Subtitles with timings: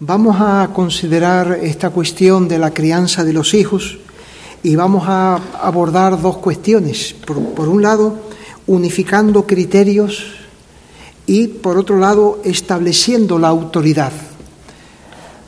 [0.00, 3.98] Vamos a considerar esta cuestión de la crianza de los hijos
[4.62, 7.16] y vamos a abordar dos cuestiones.
[7.26, 8.14] Por, un lado,
[8.68, 10.36] unificando criterios
[11.26, 14.12] y por otro lado, estableciendo la autoridad.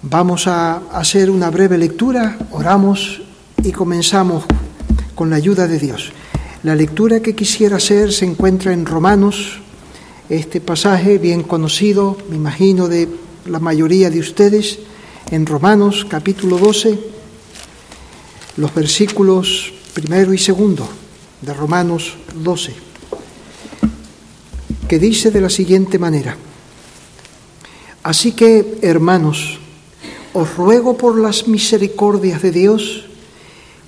[0.03, 3.23] Vamos a hacer una breve lectura, oramos
[3.63, 4.47] y comenzamos
[5.15, 6.11] con la ayuda de Dios.
[6.65, 9.61] La lectura que quisiera hacer se encuentra en Romanos,
[10.29, 14.79] este pasaje bien conocido, me imagino, de la mayoría de ustedes
[15.31, 16.99] en Romanos capítulo 12,
[18.57, 20.89] los versículos primero y segundo
[21.41, 22.75] de Romanos 12,
[24.89, 26.37] que dice de la siguiente manera,
[28.03, 29.59] Así que, hermanos,
[30.33, 33.05] os ruego por las misericordias de Dios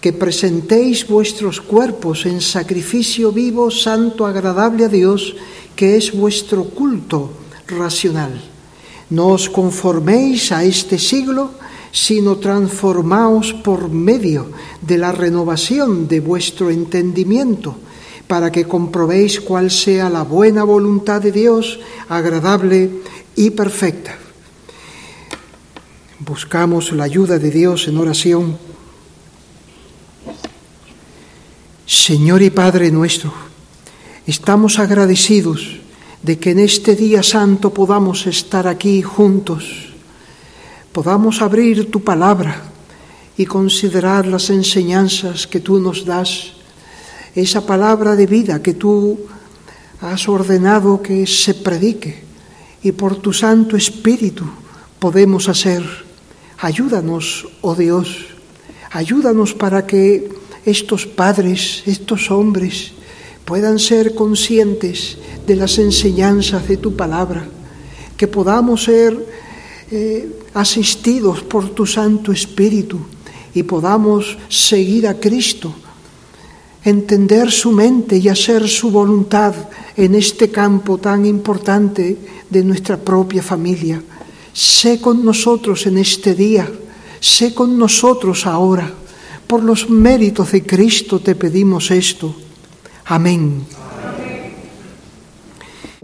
[0.03, 5.37] que presentéis vuestros cuerpos en sacrificio vivo, santo, agradable a Dios,
[5.77, 7.31] que es vuestro culto
[7.69, 8.52] racional.
[9.13, 11.53] No os conforméis a este siglo,
[11.93, 14.49] sino transformaos por medio
[14.81, 17.77] de la renovación de vuestro entendimiento,
[18.25, 21.77] para que comprobéis cuál sea la buena voluntad de Dios,
[22.09, 23.05] agradable
[23.37, 24.17] y perfecta.
[26.25, 28.57] Buscamos la ayuda de Dios en oración.
[31.85, 33.31] Señor y Padre nuestro,
[34.27, 35.83] estamos agradecidos
[36.23, 39.91] de que en este día santo podamos estar aquí juntos,
[40.93, 42.63] podamos abrir tu palabra
[43.37, 46.53] y considerar las enseñanzas que tú nos das,
[47.35, 49.19] esa palabra de vida que tú
[50.01, 52.23] has ordenado que se predique
[52.83, 54.45] y por tu Santo Espíritu
[54.99, 55.83] podemos hacer.
[56.59, 58.27] Ayúdanos, oh Dios,
[58.91, 60.31] ayúdanos para que
[60.65, 62.93] estos padres, estos hombres,
[63.45, 67.47] puedan ser conscientes de las enseñanzas de tu palabra,
[68.17, 69.17] que podamos ser
[69.91, 72.99] eh, asistidos por tu Santo Espíritu
[73.55, 75.75] y podamos seguir a Cristo,
[76.85, 79.55] entender su mente y hacer su voluntad
[79.97, 82.17] en este campo tan importante
[82.49, 84.03] de nuestra propia familia.
[84.53, 86.71] Sé con nosotros en este día,
[87.21, 88.93] sé con nosotros ahora.
[89.47, 92.35] Por los méritos de Cristo te pedimos esto.
[93.05, 93.67] Amén.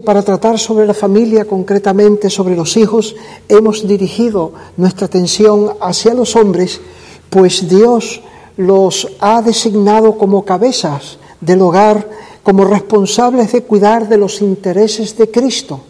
[0.03, 3.15] Para tratar sobre la familia, concretamente sobre los hijos,
[3.47, 6.79] hemos dirigido nuestra atención hacia los hombres,
[7.29, 8.21] pues Dios
[8.55, 12.09] los ha designado como cabezas del hogar,
[12.43, 15.81] como responsables de cuidar de los intereses de Cristo,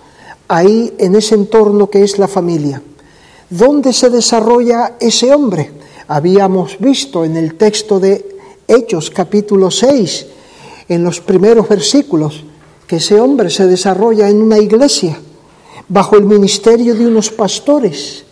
[0.47, 2.81] ahí en ese entorno que es la familia.
[3.49, 5.71] ¿Dónde se desarrolla ese hombre?
[6.07, 8.37] Habíamos visto en el texto de
[8.67, 10.25] Hechos capítulo 6,
[10.89, 12.43] en los primeros versículos,
[12.87, 15.19] que ese hombre se desarrolla en una iglesia,
[15.87, 18.25] bajo el ministerio de unos pastores,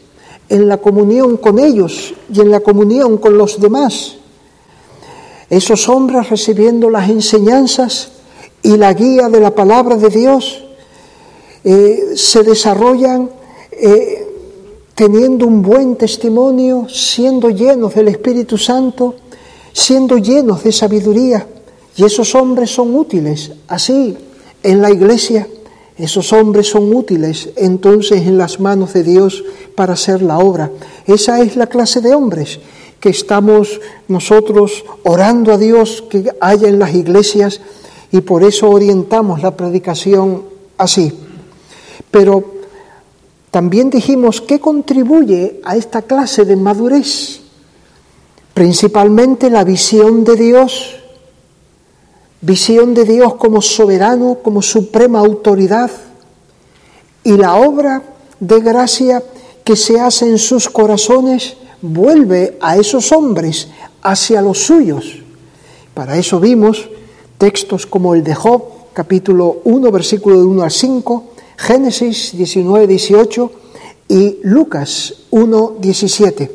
[0.50, 4.16] en la comunión con ellos y en la comunión con los demás.
[5.50, 8.10] Esos hombres recibiendo las enseñanzas
[8.64, 10.64] y la guía de la palabra de Dios
[11.64, 13.30] eh, se desarrollan
[13.72, 14.26] eh,
[14.96, 19.16] teniendo un buen testimonio, siendo llenos del Espíritu Santo,
[19.72, 21.48] siendo llenos de sabiduría.
[21.98, 24.16] Y esos hombres son útiles así
[24.62, 25.48] en la iglesia,
[25.98, 29.44] esos hombres son útiles entonces en las manos de Dios
[29.76, 30.72] para hacer la obra.
[31.08, 32.60] Esa es la clase de hombres
[33.00, 37.62] que estamos nosotros orando a Dios que haya en las iglesias
[38.12, 40.44] y por eso orientamos la predicación
[40.78, 41.12] así.
[42.12, 42.44] Pero
[43.50, 47.42] también dijimos que contribuye a esta clase de madurez,
[48.54, 50.97] principalmente la visión de Dios
[52.42, 55.92] visión de Dios como soberano, como suprema autoridad,
[57.24, 58.04] y la obra
[58.40, 59.24] de gracia
[59.64, 63.68] que se hace en sus corazones vuelve a esos hombres
[64.02, 65.22] hacia los suyos.
[65.94, 66.90] Para eso vimos
[67.38, 71.24] textos como el de Job, capítulo 1, versículo de 1 al 5,
[71.58, 73.52] Génesis 19, 18
[74.08, 76.52] y Lucas 1, 17.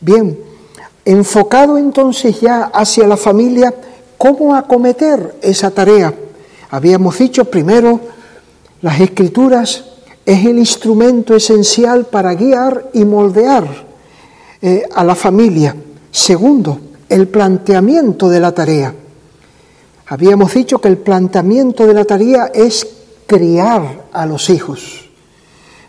[0.00, 0.38] Bien,
[1.04, 3.74] enfocado entonces ya hacia la familia,
[4.22, 6.14] cómo acometer esa tarea.
[6.70, 7.98] Habíamos dicho primero,
[8.80, 9.84] las escrituras
[10.24, 13.66] es el instrumento esencial para guiar y moldear
[14.62, 15.74] eh, a la familia.
[16.12, 16.78] Segundo,
[17.08, 18.94] el planteamiento de la tarea.
[20.06, 22.86] Habíamos dicho que el planteamiento de la tarea es
[23.26, 25.10] criar a los hijos.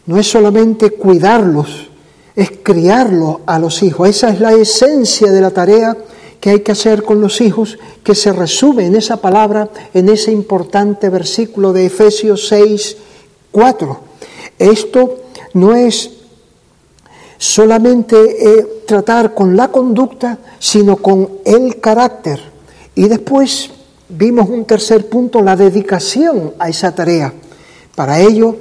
[0.07, 1.87] No es solamente cuidarlos,
[2.35, 4.09] es criarlos a los hijos.
[4.09, 5.95] Esa es la esencia de la tarea
[6.43, 10.33] que hay que hacer con los hijos, que se resume en esa palabra, en ese
[10.33, 12.97] importante versículo de Efesios 6,
[13.49, 13.99] 4.
[14.59, 15.19] Esto
[15.53, 16.11] no es
[17.37, 22.41] solamente eh, tratar con la conducta, sino con el carácter.
[22.93, 23.69] Y después
[24.09, 27.33] vimos un tercer punto, la dedicación a esa tarea.
[27.95, 28.57] Para ello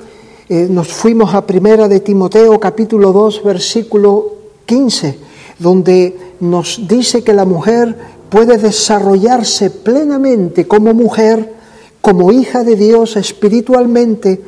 [0.49, 4.35] eh, nos fuimos a Primera de Timoteo capítulo 2 versículo
[4.67, 5.19] 15,
[5.59, 7.97] donde nos dice que la mujer
[8.29, 11.55] puede desarrollarse plenamente como mujer,
[12.01, 14.43] como hija de Dios espiritualmente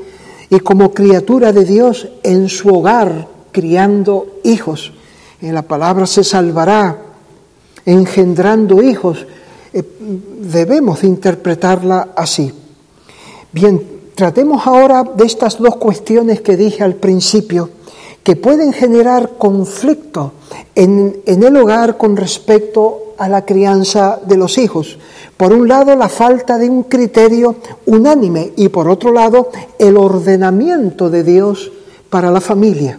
[0.51, 4.93] y como criatura de Dios en su hogar, criando hijos.
[5.41, 7.01] En la palabra se salvará,
[7.87, 9.25] engendrando hijos.
[9.73, 9.85] Eh,
[10.41, 12.53] debemos interpretarla así.
[13.53, 13.81] Bien,
[14.17, 17.71] tratemos ahora de estas dos cuestiones que dije al principio,
[18.25, 20.33] que pueden generar conflicto
[20.75, 24.99] en, en el hogar con respecto a la crianza de los hijos.
[25.37, 27.57] Por un lado, la falta de un criterio
[27.87, 31.71] unánime y por otro lado, el ordenamiento de Dios
[32.11, 32.99] para la familia.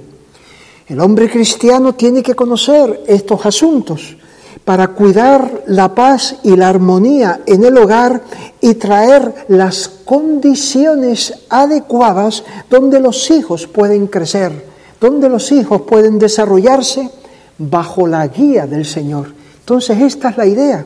[0.88, 4.18] El hombre cristiano tiene que conocer estos asuntos
[4.63, 8.21] para cuidar la paz y la armonía en el hogar
[8.62, 17.09] y traer las condiciones adecuadas donde los hijos pueden crecer, donde los hijos pueden desarrollarse
[17.57, 19.33] bajo la guía del Señor.
[19.59, 20.86] Entonces esta es la idea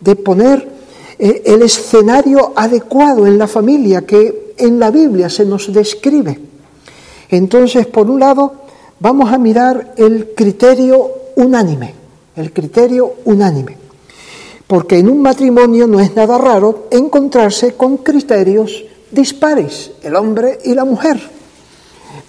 [0.00, 0.68] de poner
[1.18, 6.38] eh, el escenario adecuado en la familia que en la Biblia se nos describe.
[7.28, 8.52] Entonces, por un lado,
[8.98, 11.94] vamos a mirar el criterio unánime,
[12.36, 13.76] el criterio unánime.
[14.66, 20.74] Porque en un matrimonio no es nada raro encontrarse con criterios dispares, el hombre y
[20.74, 21.20] la mujer,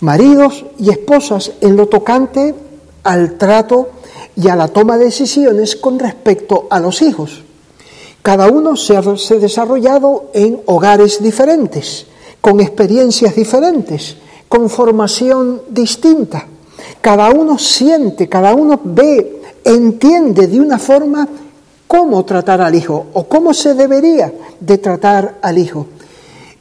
[0.01, 2.53] maridos y esposas en lo tocante
[3.03, 3.89] al trato
[4.35, 7.43] y a la toma de decisiones con respecto a los hijos.
[8.21, 12.05] Cada uno se ha desarrollado en hogares diferentes,
[12.39, 14.17] con experiencias diferentes,
[14.47, 16.45] con formación distinta.
[17.01, 21.27] Cada uno siente, cada uno ve, entiende de una forma
[21.87, 25.87] cómo tratar al hijo o cómo se debería de tratar al hijo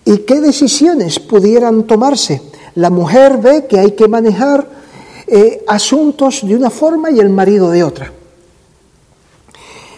[0.05, 2.50] y qué decisiones pudieran tomarse.
[2.75, 4.67] La mujer ve que hay que manejar
[5.27, 8.13] eh, asuntos de una forma y el marido de otra.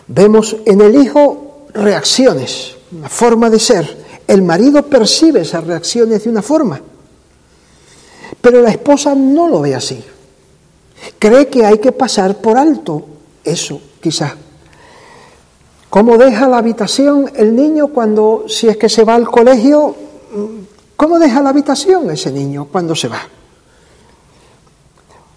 [0.07, 4.03] Vemos en el hijo reacciones, una forma de ser.
[4.27, 6.81] El marido percibe esas reacciones de una forma,
[8.41, 10.03] pero la esposa no lo ve así.
[11.19, 13.07] Cree que hay que pasar por alto
[13.45, 14.35] eso, quizás.
[15.91, 19.95] ¿Cómo deja la habitación el niño cuando, si es que se va al colegio,
[20.97, 23.21] cómo deja la habitación ese niño cuando se va?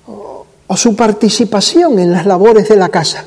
[0.07, 0.45] O,
[0.77, 3.25] su participación en las labores de la casa.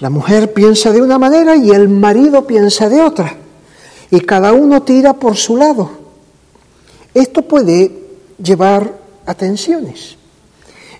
[0.00, 3.36] La mujer piensa de una manera y el marido piensa de otra.
[4.10, 5.90] Y cada uno tira por su lado.
[7.14, 7.92] Esto puede
[8.42, 10.16] llevar a tensiones.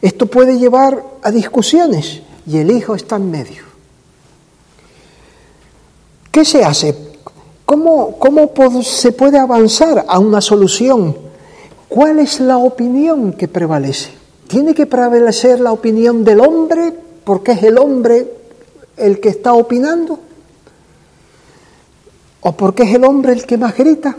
[0.00, 3.64] Esto puede llevar a discusiones y el hijo está en medio.
[6.30, 7.05] ¿Qué se hace?
[7.66, 8.50] ¿Cómo, cómo
[8.82, 11.14] se puede avanzar a una solución?
[11.88, 14.10] ¿Cuál es la opinión que prevalece?
[14.48, 18.32] ¿Tiene que prevalecer la opinión del hombre porque es el hombre
[18.96, 20.18] el que está opinando?
[22.40, 24.16] ¿O porque es el hombre el que más grita?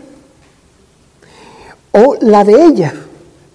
[1.93, 2.93] ¿O la de ella?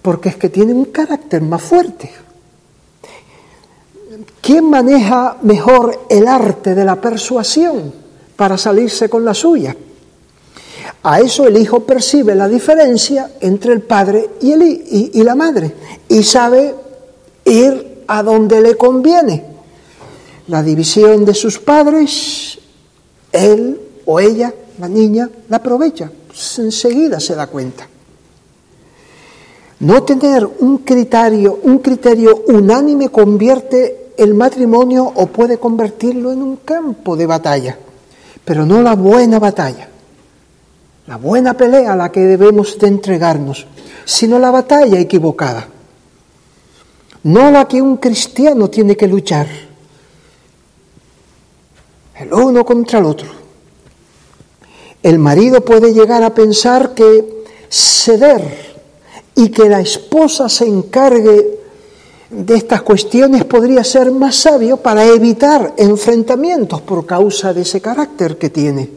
[0.03, 2.11] porque es que tiene un carácter más fuerte.
[4.41, 8.02] ¿Quién maneja mejor el arte de la persuasión
[8.35, 9.75] para salirse con la suya?
[11.03, 14.63] A eso el hijo percibe la diferencia entre el padre y, el,
[15.13, 15.73] y la madre
[16.07, 16.73] y sabe
[17.45, 19.45] ir a donde le conviene.
[20.47, 22.59] La división de sus padres,
[23.31, 26.11] él o ella, la niña, la aprovecha,
[26.57, 27.87] enseguida se da cuenta.
[29.79, 36.57] No tener un criterio, un criterio unánime convierte el matrimonio o puede convertirlo en un
[36.57, 37.77] campo de batalla,
[38.45, 39.89] pero no la buena batalla,
[41.07, 43.67] la buena pelea a la que debemos de entregarnos,
[44.05, 45.67] sino la batalla equivocada,
[47.23, 49.47] no la que un cristiano tiene que luchar,
[52.15, 53.43] el uno contra el otro.
[55.01, 58.73] El marido puede llegar a pensar que ceder
[59.35, 61.62] y que la esposa se encargue
[62.33, 68.37] de estas cuestiones podría ser más sabio para evitar enfrentamientos por causa de ese carácter
[68.37, 68.89] que tiene.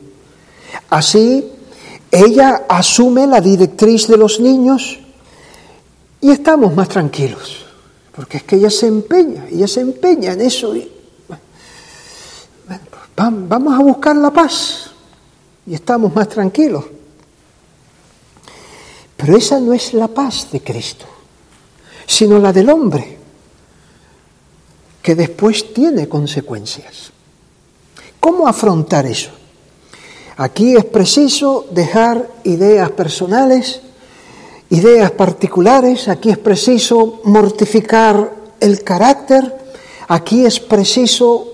[0.91, 1.53] Así,
[2.11, 4.99] ella asume la directriz de los niños
[6.21, 7.67] y estamos más tranquilos,
[8.15, 10.75] porque es que ella se empeña, ella se empeña en eso.
[10.75, 10.91] Y,
[13.17, 14.91] vamos a buscar la paz
[15.67, 16.85] y estamos más tranquilos.
[19.17, 21.07] Pero esa no es la paz de Cristo,
[22.07, 23.16] sino la del hombre.
[25.07, 27.13] Que después tiene consecuencias.
[28.19, 29.31] ¿Cómo afrontar eso?
[30.37, 33.83] Aquí es preciso dejar ideas personales,
[34.69, 39.57] ideas particulares, aquí es preciso mortificar el carácter,
[40.09, 41.53] aquí es preciso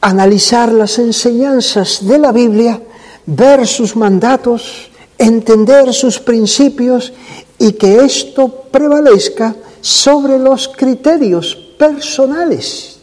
[0.00, 2.80] analizar las enseñanzas de la Biblia,
[3.26, 7.12] ver sus mandatos, entender sus principios
[7.58, 12.98] y que esto prevalezca sobre los criterios personales.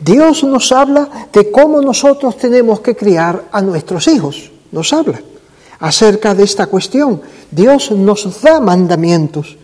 [0.00, 5.22] Dios nos habla de cómo nosotros tenemos que criar a nuestros hijos, nos habla
[5.78, 7.22] acerca de esta cuestión.
[7.52, 9.56] Dios nos da mandamientos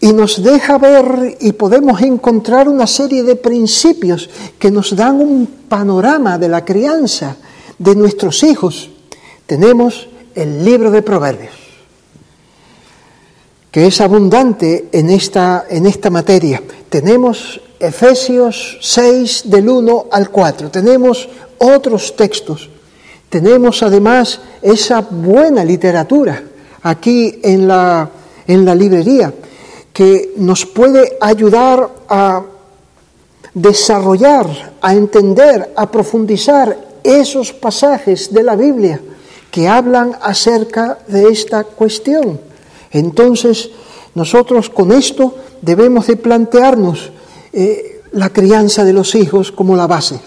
[0.00, 5.46] y nos deja ver y podemos encontrar una serie de principios que nos dan un
[5.68, 7.36] panorama de la crianza
[7.78, 8.90] de nuestros hijos.
[9.46, 11.54] Tenemos el libro de Proverbios,
[13.72, 16.62] que es abundante en esta, en esta materia.
[16.90, 20.70] Tenemos Efesios 6 del 1 al 4.
[20.70, 22.68] Tenemos otros textos.
[23.30, 26.42] Tenemos además esa buena literatura
[26.82, 28.10] aquí en la,
[28.46, 29.32] en la librería
[29.90, 32.42] que nos puede ayudar a
[33.54, 39.00] desarrollar, a entender, a profundizar esos pasajes de la Biblia
[39.50, 42.51] que hablan acerca de esta cuestión.
[42.92, 43.70] Entonces,
[44.14, 47.10] nosotros con esto debemos de plantearnos
[47.52, 50.20] eh, la crianza de los hijos como la base,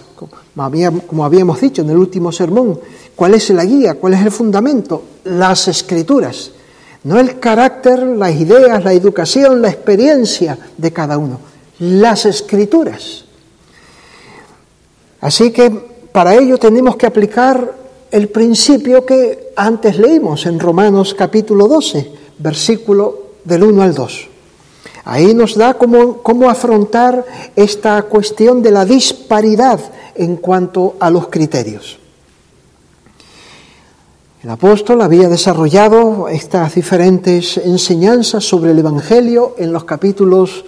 [1.06, 2.78] como habíamos dicho en el último sermón.
[3.14, 3.94] ¿Cuál es la guía?
[3.94, 5.02] ¿Cuál es el fundamento?
[5.24, 6.50] Las escrituras
[7.06, 11.38] no el carácter, las ideas, la educación, la experiencia de cada uno,
[11.78, 13.24] las escrituras.
[15.20, 15.70] Así que
[16.10, 17.74] para ello tenemos que aplicar
[18.10, 24.28] el principio que antes leímos en Romanos capítulo 12, versículo del 1 al 2.
[25.04, 27.24] Ahí nos da cómo, cómo afrontar
[27.54, 29.80] esta cuestión de la disparidad
[30.16, 31.98] en cuanto a los criterios.
[34.42, 40.64] El apóstol había desarrollado estas diferentes enseñanzas sobre el Evangelio en los capítulos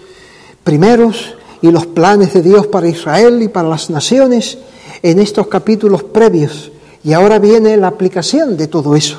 [0.65, 4.59] primeros y los planes de Dios para Israel y para las naciones
[5.03, 6.73] en estos capítulos previos.
[7.05, 9.19] Y ahora viene la aplicación de todo eso.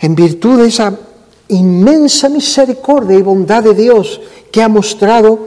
[0.00, 0.98] En virtud de esa
[1.52, 5.38] inmensa misericordia y bondad de Dios que ha mostrado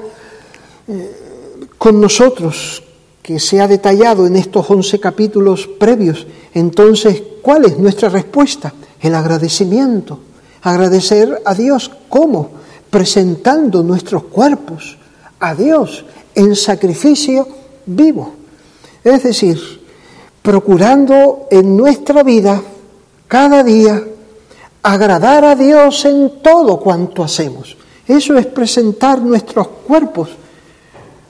[0.87, 2.83] eh, con nosotros,
[3.21, 8.73] que se ha detallado en estos once capítulos previos, entonces, ¿cuál es nuestra respuesta?
[9.01, 10.19] El agradecimiento.
[10.61, 11.91] Agradecer a Dios.
[12.07, 12.49] ¿Cómo?
[12.89, 14.97] Presentando nuestros cuerpos
[15.39, 17.47] a Dios en sacrificio
[17.85, 18.33] vivo.
[19.03, 19.59] Es decir,
[20.41, 22.61] procurando en nuestra vida
[23.27, 24.01] cada día
[24.85, 27.75] agradar a Dios en todo cuanto hacemos.
[28.07, 30.29] Eso es presentar nuestros cuerpos,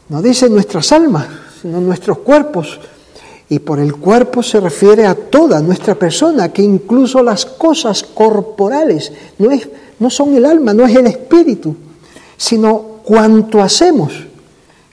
[0.09, 1.25] no dice nuestras almas,
[1.61, 2.79] sino nuestros cuerpos.
[3.47, 9.13] Y por el cuerpo se refiere a toda nuestra persona, que incluso las cosas corporales
[9.37, 9.49] no,
[9.99, 11.75] no son el alma, no es el espíritu,
[12.35, 14.11] sino cuanto hacemos,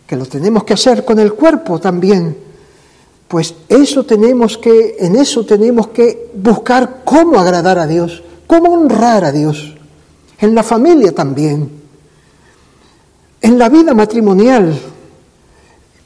[0.06, 2.36] que lo tenemos que hacer con el cuerpo también.
[3.26, 9.24] Pues eso tenemos que, en eso tenemos que buscar cómo agradar a Dios, cómo honrar
[9.24, 9.72] a Dios.
[10.38, 11.70] En la familia también.
[13.40, 14.78] En la vida matrimonial,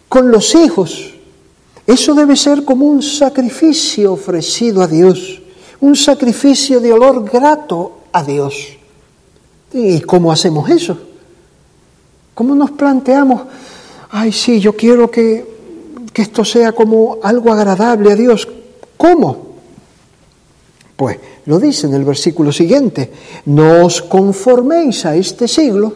[0.09, 1.13] con los hijos.
[1.89, 5.43] Eso debe ser como un sacrificio ofrecido a Dios,
[5.81, 8.77] un sacrificio de olor grato a Dios.
[9.73, 10.97] ¿Y cómo hacemos eso?
[12.33, 13.43] ¿Cómo nos planteamos,
[14.11, 15.45] ay sí, yo quiero que,
[16.13, 18.47] que esto sea como algo agradable a Dios?
[18.97, 19.46] ¿Cómo?
[20.97, 23.11] Pues lo dice en el versículo siguiente,
[23.47, 25.93] no os conforméis a este siglo,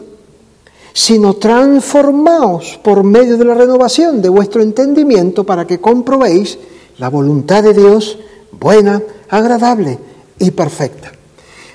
[0.93, 6.59] sino transformaos por medio de la renovación de vuestro entendimiento para que comprobéis
[6.99, 8.19] la voluntad de Dios
[8.51, 9.97] buena, agradable
[10.37, 11.11] y perfecta.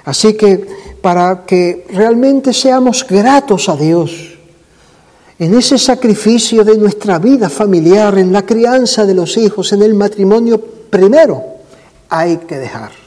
[0.04, 0.66] Así que
[1.00, 4.38] para que realmente seamos gratos a Dios
[5.38, 9.95] en ese sacrificio de nuestra vida familiar, en la crianza de los hijos, en el
[9.95, 11.42] matrimonio, primero
[12.09, 13.06] hay que dejar.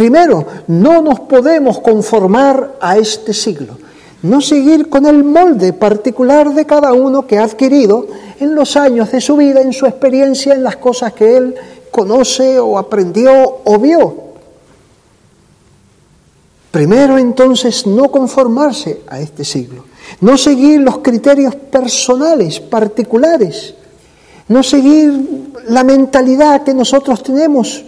[0.00, 3.76] Primero, no nos podemos conformar a este siglo
[4.22, 8.06] no seguir con el molde particular de cada uno que ha adquirido
[8.38, 11.54] en los años de su vida, en su experiencia, en las cosas que él
[11.90, 14.14] conoce o aprendió o vio.
[16.70, 19.84] Primero entonces no conformarse a este siglo,
[20.22, 23.74] no seguir los criterios personales, particulares,
[24.48, 27.84] no seguir la mentalidad que nosotros tenemos,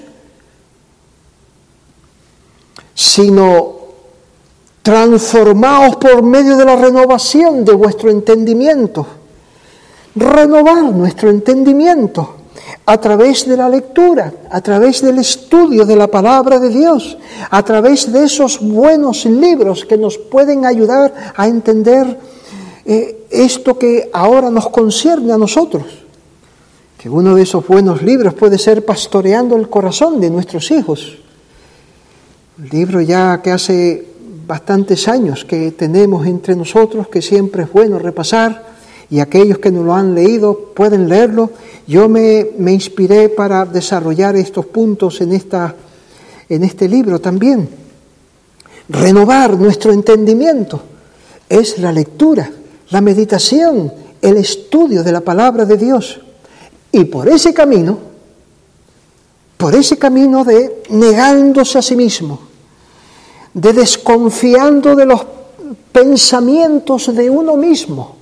[2.94, 3.82] sino
[4.82, 9.06] transformaos por medio de la renovación de vuestro entendimiento,
[10.14, 12.36] renovar nuestro entendimiento
[12.84, 17.16] a través de la lectura, a través del estudio de la palabra de Dios,
[17.50, 22.18] a través de esos buenos libros que nos pueden ayudar a entender
[22.84, 25.84] eh, esto que ahora nos concierne a nosotros.
[26.98, 31.18] Que uno de esos buenos libros puede ser Pastoreando el corazón de nuestros hijos.
[32.58, 34.06] Libro ya que hace
[34.46, 38.72] bastantes años que tenemos entre nosotros, que siempre es bueno repasar
[39.08, 41.50] y aquellos que no lo han leído pueden leerlo.
[41.86, 45.74] Yo me, me inspiré para desarrollar estos puntos en, esta,
[46.48, 47.68] en este libro también.
[48.88, 50.82] Renovar nuestro entendimiento
[51.48, 52.50] es la lectura,
[52.90, 53.90] la meditación,
[54.20, 56.20] el estudio de la palabra de Dios.
[56.90, 58.11] Y por ese camino,
[59.62, 62.40] por ese camino de negándose a sí mismo,
[63.54, 65.24] de desconfiando de los
[65.92, 68.16] pensamientos de uno mismo,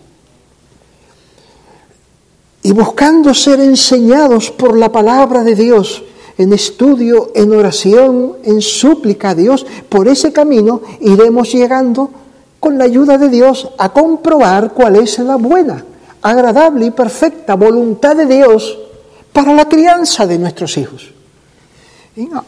[2.62, 6.02] y buscando ser enseñados por la palabra de Dios
[6.36, 12.10] en estudio, en oración, en súplica a Dios, por ese camino iremos llegando
[12.60, 15.86] con la ayuda de Dios a comprobar cuál es la buena,
[16.20, 18.78] agradable y perfecta voluntad de Dios
[19.32, 21.14] para la crianza de nuestros hijos.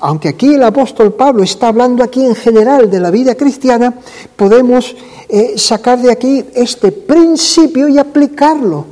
[0.01, 3.95] Aunque aquí el apóstol Pablo está hablando aquí en general de la vida cristiana,
[4.37, 4.95] podemos
[5.29, 8.87] eh, sacar de aquí este principio y aplicarlo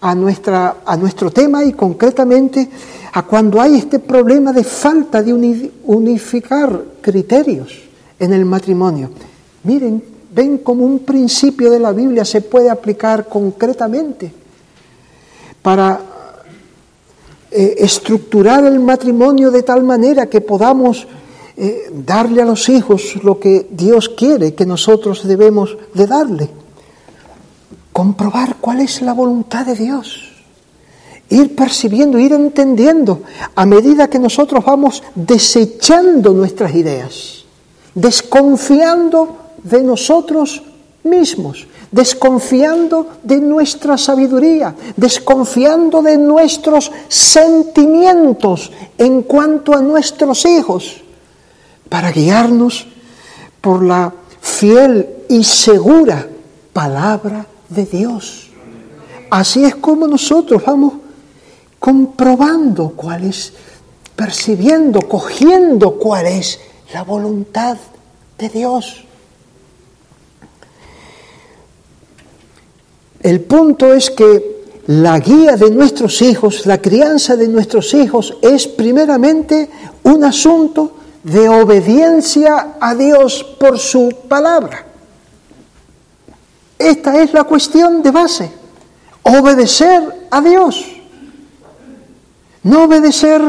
[0.00, 2.68] a, nuestra, a nuestro tema y concretamente
[3.12, 5.32] a cuando hay este problema de falta de
[5.84, 7.80] unificar criterios
[8.18, 9.10] en el matrimonio.
[9.64, 14.32] Miren, ven como un principio de la Biblia se puede aplicar concretamente
[15.62, 16.00] para
[17.50, 21.06] eh, estructurar el matrimonio de tal manera que podamos
[21.56, 26.48] eh, darle a los hijos lo que Dios quiere que nosotros debemos de darle.
[27.92, 30.30] Comprobar cuál es la voluntad de Dios,
[31.28, 33.22] ir percibiendo, ir entendiendo
[33.56, 37.44] a medida que nosotros vamos desechando nuestras ideas,
[37.94, 40.62] desconfiando de nosotros
[41.02, 51.02] mismos, desconfiando de nuestra sabiduría, desconfiando de nuestros sentimientos en cuanto a nuestros hijos,
[51.88, 52.86] para guiarnos
[53.60, 56.26] por la fiel y segura
[56.72, 58.48] palabra de Dios.
[59.30, 60.94] Así es como nosotros vamos
[61.78, 63.52] comprobando cuál es,
[64.14, 66.60] percibiendo, cogiendo cuál es
[66.92, 67.78] la voluntad
[68.38, 69.04] de Dios.
[73.22, 78.66] El punto es que la guía de nuestros hijos, la crianza de nuestros hijos es
[78.66, 79.68] primeramente
[80.02, 84.86] un asunto de obediencia a Dios por su palabra.
[86.78, 88.50] Esta es la cuestión de base.
[89.22, 90.86] Obedecer a Dios.
[92.62, 93.42] No obedecer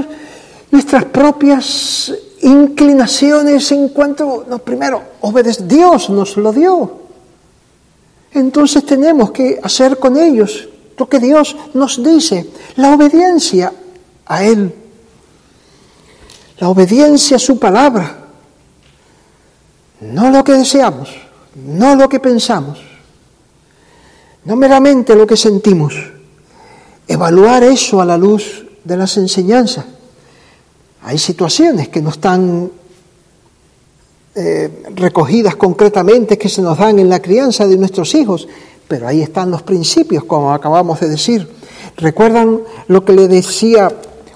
[0.69, 5.65] nuestras propias inclinaciones en cuanto, no, primero, obedecer.
[5.65, 7.00] Dios nos lo dio.
[8.33, 13.73] Entonces tenemos que hacer con ellos lo que Dios nos dice, la obediencia
[14.25, 14.73] a Él,
[16.59, 18.17] la obediencia a su palabra,
[20.01, 21.09] no lo que deseamos,
[21.55, 22.79] no lo que pensamos,
[24.45, 25.95] no meramente lo que sentimos,
[27.07, 29.85] evaluar eso a la luz de las enseñanzas.
[31.03, 32.71] Hay situaciones que no están
[34.33, 38.47] eh, recogidas concretamente, que se nos dan en la crianza de nuestros hijos,
[38.87, 41.49] pero ahí están los principios, como acabamos de decir.
[41.97, 43.91] ¿Recuerdan lo que le decía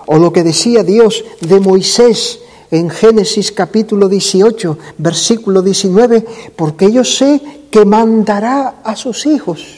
[0.05, 2.39] o lo que decía Dios de Moisés
[2.71, 6.25] en Génesis capítulo 18, versículo 19?
[6.57, 9.77] Porque yo sé que mandará a sus hijos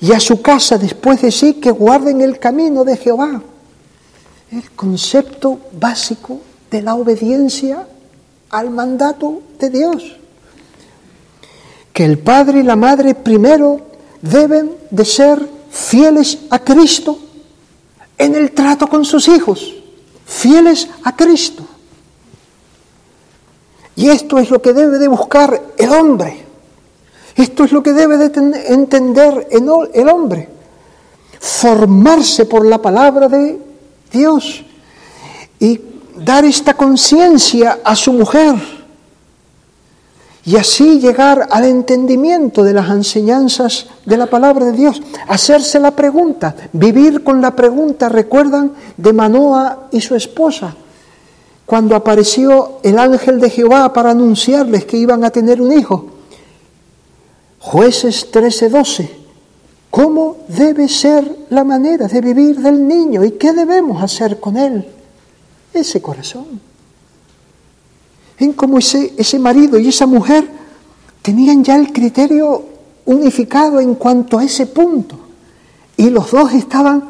[0.00, 3.42] y a su casa después de sí que guarden el camino de Jehová.
[4.50, 7.86] El concepto básico de la obediencia
[8.50, 10.16] al mandato de Dios.
[11.92, 13.80] Que el padre y la madre primero
[14.20, 17.18] deben de ser fieles a Cristo
[18.18, 19.74] en el trato con sus hijos,
[20.26, 21.64] fieles a Cristo.
[23.96, 26.50] Y esto es lo que debe de buscar el hombre
[27.40, 28.26] esto es lo que debe de
[28.68, 30.48] entender el hombre.
[31.38, 33.58] Formarse por la palabra de
[34.12, 34.62] Dios
[35.58, 35.80] y
[36.24, 38.54] dar esta conciencia a su mujer
[40.44, 45.90] y así llegar al entendimiento de las enseñanzas de la palabra de Dios, hacerse la
[45.90, 50.74] pregunta, vivir con la pregunta, recuerdan, de Manoa y su esposa,
[51.66, 56.06] cuando apareció el ángel de Jehová para anunciarles que iban a tener un hijo.
[57.60, 59.20] Jueces 13:12.
[59.90, 64.86] cómo debe ser la manera de vivir del niño y qué debemos hacer con él.
[65.72, 66.60] Ese corazón.
[68.38, 70.48] En cómo ese, ese marido y esa mujer
[71.22, 72.64] tenían ya el criterio
[73.04, 75.18] unificado en cuanto a ese punto.
[75.96, 77.04] Y los dos estaban,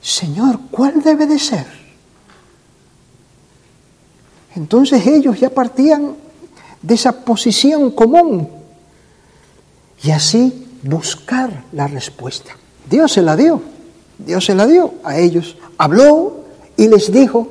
[0.00, 1.66] Señor, ¿cuál debe de ser?
[4.54, 6.14] Entonces ellos ya partían
[6.82, 8.48] de esa posición común
[10.02, 12.56] y así buscar la respuesta.
[12.88, 13.62] Dios se la dio,
[14.18, 15.56] Dios se la dio a ellos.
[15.78, 16.44] Habló
[16.80, 17.46] y les dijo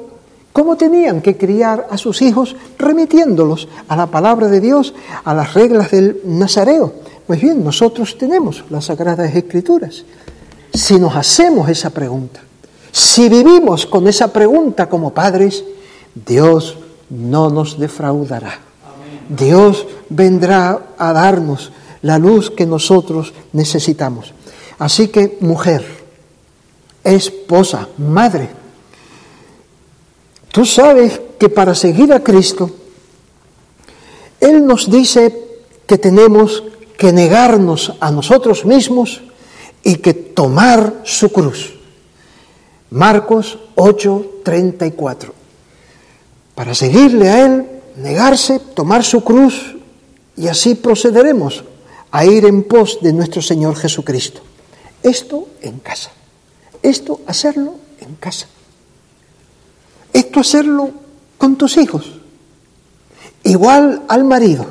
[0.52, 5.54] cómo tenían que criar a sus hijos remitiéndolos a la palabra de Dios, a las
[5.54, 6.92] reglas del Nazareo.
[7.28, 10.04] Pues bien, nosotros tenemos las Sagradas Escrituras.
[10.74, 12.42] Si nos hacemos esa pregunta,
[12.92, 15.63] si vivimos con esa pregunta como padres,
[16.26, 16.80] Dios
[17.12, 18.58] no nos defraudará.
[19.30, 24.34] Dios vendrá a darnos la luz que nosotros necesitamos.
[24.80, 25.86] Así que, mujer,
[27.04, 28.58] esposa, madre,
[30.51, 32.69] tú sabes que para seguir a Cristo,
[34.39, 35.33] Él nos dice
[35.85, 36.63] que tenemos
[36.97, 39.21] que negarnos a nosotros mismos
[39.83, 41.73] y que tomar su cruz.
[42.91, 45.33] Marcos 8, 34.
[46.55, 49.75] Para seguirle a Él, negarse, tomar su cruz
[50.35, 51.63] y así procederemos
[52.12, 54.41] a ir en pos de nuestro Señor Jesucristo.
[55.03, 56.12] Esto en casa.
[56.81, 58.47] Esto hacerlo en casa.
[60.13, 60.91] Esto hacerlo
[61.38, 62.19] con tus hijos.
[63.43, 64.65] Igual al marido.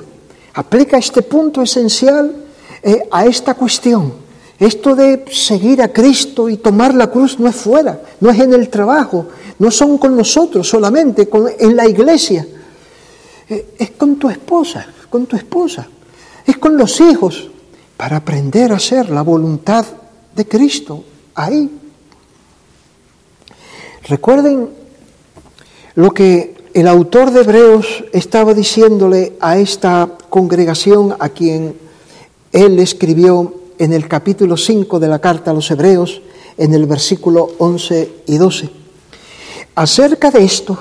[0.54, 2.34] Aplica este punto esencial
[2.82, 4.12] eh, a esta cuestión.
[4.58, 8.52] Esto de seguir a Cristo y tomar la cruz no es fuera, no es en
[8.52, 9.28] el trabajo,
[9.60, 11.28] no son con nosotros solamente,
[11.60, 12.44] en la iglesia.
[13.48, 15.86] Eh, es con tu esposa, con tu esposa
[16.48, 17.50] es con los hijos,
[17.98, 19.84] para aprender a hacer la voluntad
[20.34, 21.70] de Cristo ahí.
[24.04, 24.70] Recuerden
[25.98, 31.74] lo que el autor de Hebreos estaba diciéndole a esta congregación a quien
[32.52, 36.22] él escribió en el capítulo 5 de la carta a los Hebreos,
[36.56, 38.70] en el versículo 11 y 12.
[39.74, 40.78] Acerca de esto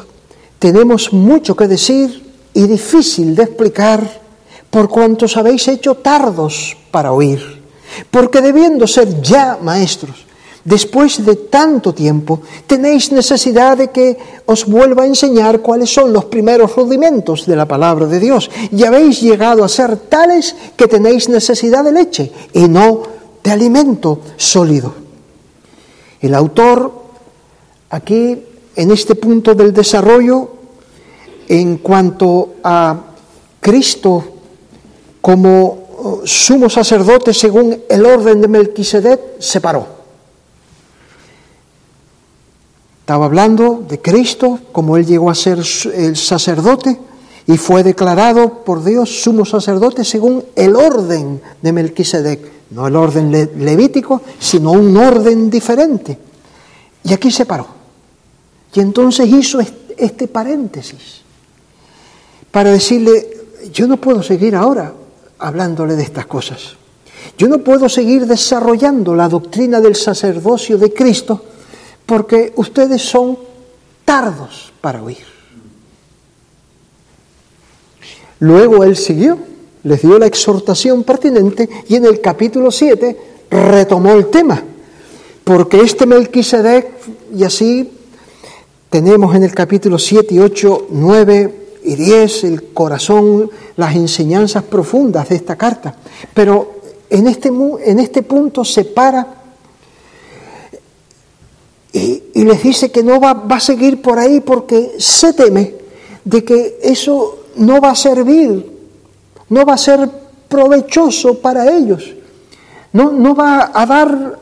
[0.60, 4.21] tenemos mucho que decir y difícil de explicar
[4.69, 7.63] por cuantos habéis hecho tardos para oír,
[8.12, 10.27] porque debiendo ser ya maestros,
[10.67, 16.25] después de tanto tiempo, tenéis necesidad de que os vuelva a enseñar cuáles son los
[16.25, 21.30] primeros rudimentos de la palabra de Dios, y habéis llegado a ser tales que tenéis
[21.30, 23.03] necesidad de leche y no
[23.41, 24.93] de alimento sólido.
[26.19, 26.91] El autor,
[27.89, 28.38] aquí,
[28.75, 30.49] en este punto del desarrollo,
[31.47, 33.15] en cuanto a
[33.62, 34.21] Cristo,
[35.21, 39.96] como oh, sumo sacerdote según el orden de Melquisedec, se paró.
[43.08, 45.60] Estaba hablando de Cristo, como él llegó a ser
[45.93, 47.00] el sacerdote
[47.48, 52.41] y fue declarado por Dios sumo sacerdote según el orden de Melquisedec,
[52.72, 56.17] no el orden levítico, sino un orden diferente.
[57.06, 57.65] Y aquí se paró.
[58.74, 59.60] Y entonces hizo
[59.96, 61.22] este paréntesis
[62.52, 63.26] para decirle,
[63.72, 64.91] yo no puedo seguir ahora,
[65.39, 66.76] hablándole de estas cosas.
[67.38, 71.41] Yo no puedo seguir desarrollando la doctrina del sacerdocio de Cristo
[72.08, 73.38] porque ustedes son
[74.04, 75.26] tardos para oír.
[78.39, 79.38] Luego él siguió,
[79.84, 83.17] les dio la exhortación pertinente y en el capítulo 7
[83.52, 84.63] retomó el tema,
[85.43, 86.88] porque este Melquisedec,
[87.36, 87.91] y así
[88.89, 95.30] tenemos en el capítulo 7 y 8, 9, y 10, el corazón, las enseñanzas profundas
[95.30, 95.96] de esta carta.
[96.34, 98.86] Pero en este, en este punto se
[101.93, 105.73] y, les dice que no va, va, a seguir por ahí porque se teme
[106.23, 108.65] de que eso no va a servir,
[109.50, 110.10] no va a ser
[110.47, 112.13] provechoso para ellos,
[112.93, 114.39] no, no va a dar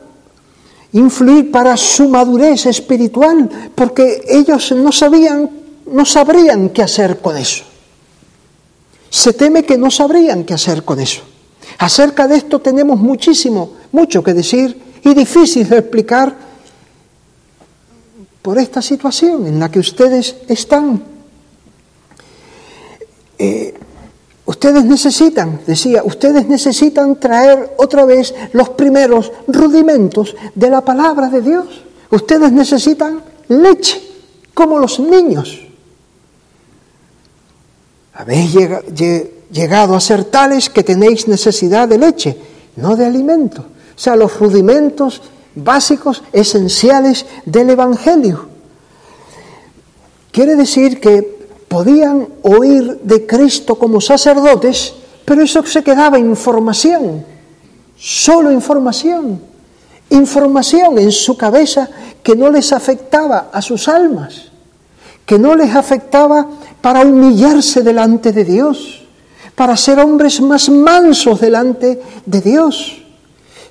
[0.92, 5.50] influir para su madurez espiritual, porque ellos no sabían
[5.86, 7.64] no sabrían qué hacer con eso.
[9.08, 11.22] Se teme que no sabrían qué hacer con eso.
[11.78, 16.45] Acerca de esto tenemos muchísimo, mucho que decir y difícil de explicar
[18.46, 21.02] por esta situación en la que ustedes están.
[23.36, 23.74] Eh,
[24.44, 31.42] ustedes necesitan, decía, ustedes necesitan traer otra vez los primeros rudimentos de la palabra de
[31.42, 31.66] Dios.
[32.08, 34.00] Ustedes necesitan leche,
[34.54, 35.66] como los niños.
[38.14, 38.54] Habéis
[39.50, 42.36] llegado a ser tales que tenéis necesidad de leche,
[42.76, 45.20] no de alimento, O sea, los rudimentos
[45.56, 48.48] básicos, esenciales del Evangelio.
[50.30, 57.24] Quiere decir que podían oír de Cristo como sacerdotes, pero eso se quedaba información,
[57.96, 59.40] solo información,
[60.10, 61.88] información en su cabeza
[62.22, 64.52] que no les afectaba a sus almas,
[65.24, 66.46] que no les afectaba
[66.80, 69.04] para humillarse delante de Dios,
[69.54, 73.05] para ser hombres más mansos delante de Dios.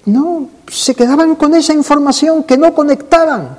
[0.06, 3.58] No, se quedaban con esa información que no conectaban.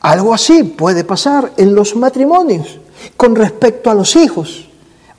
[0.00, 2.78] Algo así puede pasar en los matrimonios
[3.16, 4.66] con respecto a los hijos.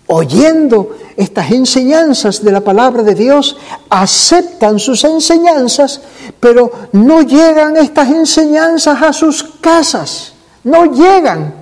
[0.07, 3.57] Oyendo estas enseñanzas de la palabra de Dios,
[3.89, 6.01] aceptan sus enseñanzas,
[6.39, 10.33] pero no llegan estas enseñanzas a sus casas,
[10.63, 11.53] no llegan.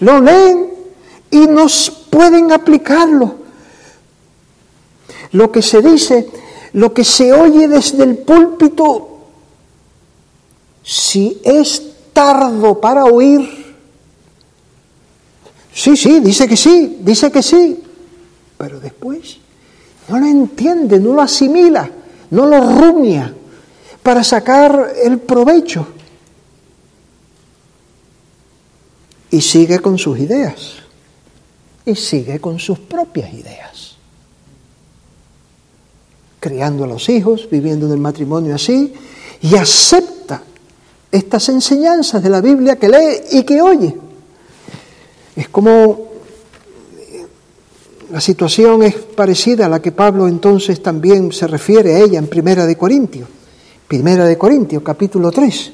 [0.00, 0.70] Lo leen
[1.30, 1.66] y no
[2.10, 3.45] pueden aplicarlo.
[5.36, 6.26] Lo que se dice,
[6.72, 9.18] lo que se oye desde el púlpito,
[10.82, 11.82] si es
[12.14, 13.74] tardo para oír,
[15.74, 17.82] sí, sí, dice que sí, dice que sí,
[18.56, 19.36] pero después
[20.08, 21.90] no lo entiende, no lo asimila,
[22.30, 23.34] no lo rumia
[24.02, 25.86] para sacar el provecho.
[29.30, 30.76] Y sigue con sus ideas,
[31.84, 33.95] y sigue con sus propias ideas
[36.46, 38.94] criando a los hijos, viviendo en el matrimonio así,
[39.42, 40.44] y acepta
[41.10, 43.96] estas enseñanzas de la Biblia que lee y que oye.
[45.34, 46.06] Es como
[48.12, 52.28] la situación es parecida a la que Pablo entonces también se refiere a ella en
[52.28, 53.28] Primera de Corintios,
[53.88, 55.72] Primera de Corintios, capítulo 3.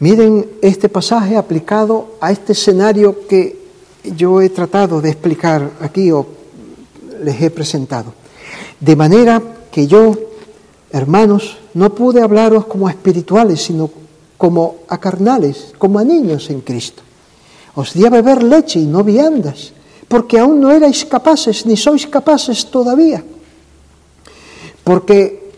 [0.00, 3.60] Miren este pasaje aplicado a este escenario que
[4.16, 6.39] yo he tratado de explicar aquí o
[7.22, 8.12] les he presentado.
[8.80, 10.14] De manera que yo,
[10.90, 13.90] hermanos, no pude hablaros como a espirituales, sino
[14.36, 17.02] como a carnales, como a niños en Cristo.
[17.74, 19.72] Os di a beber leche y no viandas,
[20.08, 23.22] porque aún no erais capaces, ni sois capaces todavía,
[24.82, 25.52] porque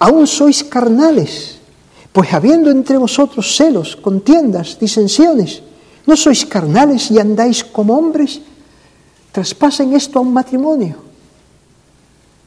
[0.00, 1.62] aún sois carnales,
[2.10, 5.62] pues habiendo entre vosotros celos, contiendas, disensiones,
[6.04, 8.42] ¿no sois carnales y andáis como hombres?
[9.32, 10.96] Traspasen esto a un matrimonio,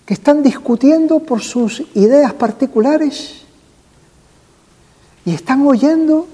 [0.06, 3.42] que están discutiendo por sus ideas particulares
[5.26, 6.28] y están oyendo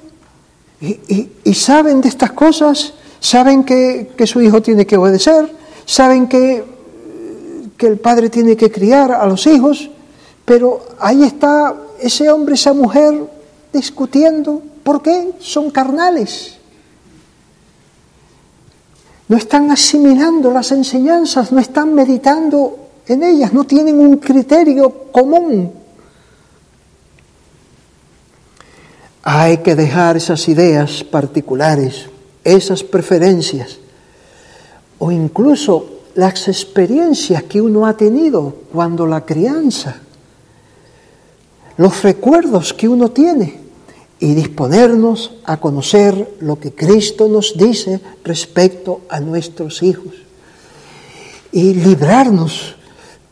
[0.82, 6.66] y, saben de estas cosas, saben que, su hijo tiene que obedecer, saben que,
[7.78, 9.90] que el padre tiene que criar a los hijos,
[10.44, 13.24] pero ahí está ese hombre, esa mujer
[13.72, 14.62] discutiendo.
[14.84, 15.34] ¿Por qué?
[15.40, 16.58] Son carnales
[19.32, 25.72] no están asimilando las enseñanzas, no están meditando en ellas, no tienen un criterio común.
[29.24, 32.10] Hay que dejar esas ideas particulares,
[32.44, 33.78] esas preferencias,
[35.00, 39.96] o incluso las experiencias que uno ha tenido cuando la crianza,
[41.78, 43.61] los recuerdos que uno tiene
[44.22, 50.14] y disponernos a conocer lo que Cristo nos dice respecto a nuestros hijos.
[51.52, 52.76] Y librarnos,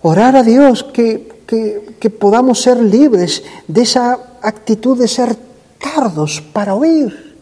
[0.02, 5.38] orar a Dios que, que, podamos ser libres de esa actitud de ser
[5.78, 7.36] tardos para oír,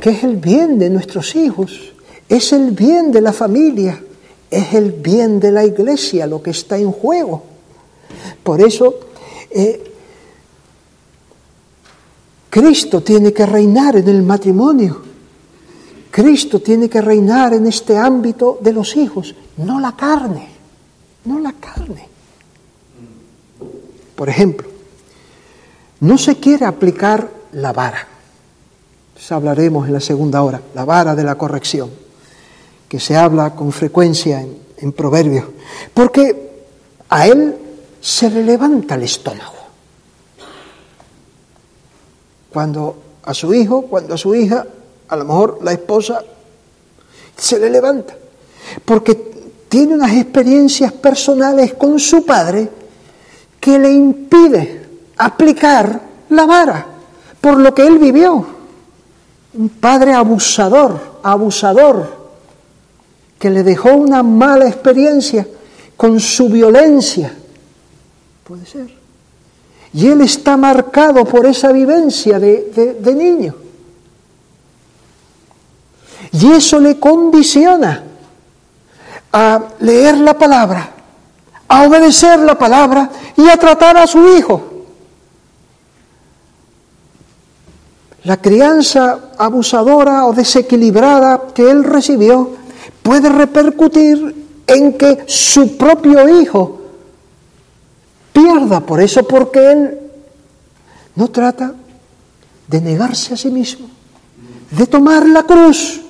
[0.00, 1.92] que es el bien de nuestros hijos,
[2.30, 4.02] es el bien de la familia,
[4.50, 7.42] es el bien de la iglesia lo que está en juego.
[8.42, 8.94] Por eso
[9.50, 9.88] eh,
[12.50, 15.02] Cristo tiene que reinar en el matrimonio.
[16.10, 20.48] Cristo tiene que reinar en este ámbito de los hijos, no la carne,
[21.26, 22.08] no la carne.
[24.16, 24.66] Por ejemplo,
[26.00, 28.06] no se quiere aplicar la vara.
[29.30, 31.90] Hablaremos en la segunda hora, la vara de la corrección,
[32.88, 35.44] que se habla con frecuencia en, en Proverbios,
[35.92, 36.64] porque
[37.10, 37.54] a él
[38.00, 39.57] se le levanta el estómago
[42.52, 44.66] cuando a su hijo, cuando a su hija,
[45.08, 46.22] a lo mejor la esposa
[47.36, 48.16] se le levanta,
[48.84, 49.14] porque
[49.68, 52.68] tiene unas experiencias personales con su padre
[53.60, 56.86] que le impide aplicar la vara
[57.40, 58.46] por lo que él vivió.
[59.54, 62.16] Un padre abusador, abusador,
[63.38, 65.46] que le dejó una mala experiencia
[65.96, 67.34] con su violencia.
[68.44, 68.98] Puede ser.
[69.92, 73.54] Y él está marcado por esa vivencia de, niño.
[76.32, 78.04] Y eso le condiciona
[79.32, 80.90] a leer la palabra,
[81.68, 84.62] a obedecer la palabra y a tratar a su hijo.
[88.24, 92.50] La crianza abusadora o desequilibrada que él recibió
[93.02, 96.77] puede repercutir en que su propio hijo
[98.42, 98.80] pierda.
[98.80, 99.98] Por eso, porque él
[101.14, 101.74] no trata
[102.66, 103.88] de negarse a sí mismo,
[104.70, 106.00] de tomar la cruz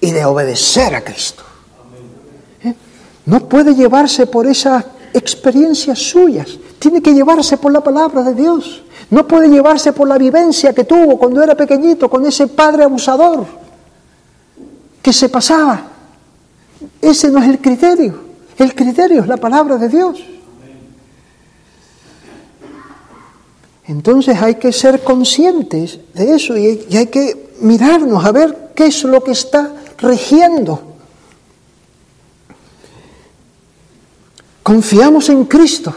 [0.00, 1.42] y de obedecer a Cristo.
[2.62, 2.74] ¿Eh?
[3.26, 8.82] No puede llevarse por esas experiencias suyas, tiene que llevarse por la palabra de Dios.
[9.10, 13.46] No puede llevarse por la vivencia que tuvo cuando era pequeñito con ese padre abusador
[15.00, 15.82] que se pasaba.
[17.00, 18.20] Ese no es el criterio.
[18.58, 20.22] El criterio es la palabra de Dios.
[23.88, 29.02] Entonces hay que ser conscientes de eso y hay que mirarnos a ver qué es
[29.02, 30.82] lo que está rigiendo.
[34.62, 35.94] Confiamos en Cristo.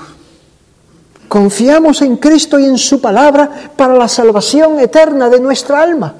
[1.27, 6.15] Confiamos en Cristo y en su palabra para la salvación eterna de nuestra alma.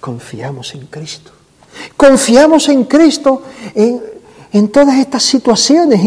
[0.00, 1.32] Confiamos en Cristo.
[1.98, 3.42] Confiamos en Cristo
[3.74, 6.00] en todas estas situaciones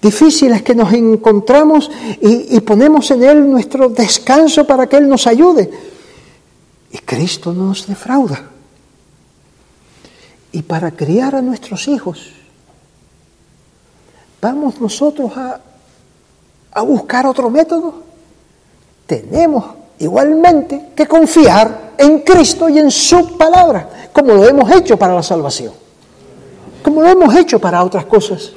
[0.00, 5.26] difíciles que nos encontramos y, y ponemos en Él nuestro descanso para que Él nos
[5.26, 5.70] ayude.
[6.90, 8.50] Y Cristo no nos defrauda.
[10.52, 12.32] Y para criar a nuestros hijos,
[14.40, 15.60] ¿vamos nosotros a,
[16.72, 18.02] a buscar otro método?
[19.06, 19.64] Tenemos
[19.98, 25.22] igualmente que confiar en Cristo y en su palabra, como lo hemos hecho para la
[25.22, 25.72] salvación,
[26.82, 28.52] como lo hemos hecho para otras cosas.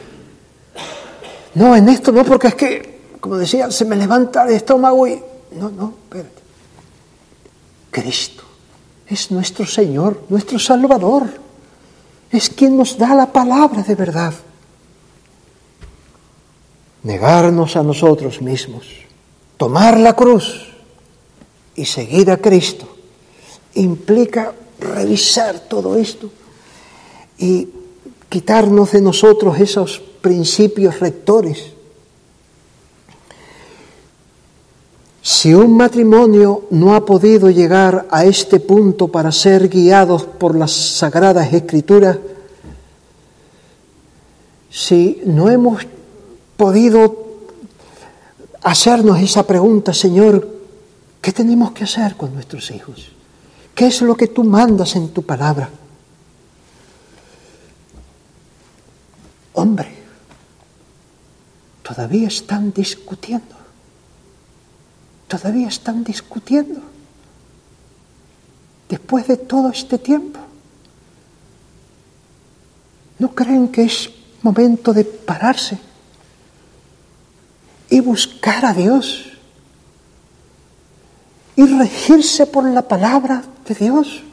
[1.55, 5.21] No, en esto no, porque es que, como decía, se me levanta el estómago y...
[5.51, 6.41] No, no, espérate.
[7.91, 8.43] Cristo
[9.07, 11.27] es nuestro Señor, nuestro Salvador.
[12.31, 14.33] Es quien nos da la palabra de verdad.
[17.03, 18.87] Negarnos a nosotros mismos,
[19.57, 20.69] tomar la cruz
[21.75, 22.87] y seguir a Cristo
[23.73, 26.29] implica revisar todo esto
[27.37, 27.67] y
[28.29, 31.73] quitarnos de nosotros esos principios rectores.
[35.21, 40.71] Si un matrimonio no ha podido llegar a este punto para ser guiados por las
[40.71, 42.17] sagradas escrituras,
[44.69, 45.85] si no hemos
[46.57, 47.27] podido
[48.63, 50.47] hacernos esa pregunta, Señor,
[51.21, 53.11] ¿qué tenemos que hacer con nuestros hijos?
[53.75, 55.69] ¿Qué es lo que tú mandas en tu palabra?
[59.53, 60.00] Hombre,
[61.83, 63.55] todavía están discutiendo,
[65.27, 66.81] todavía están discutiendo,
[68.89, 70.39] después de todo este tiempo.
[73.19, 74.09] ¿No creen que es
[74.41, 75.77] momento de pararse
[77.89, 79.25] y buscar a Dios
[81.55, 84.23] y regirse por la palabra de Dios?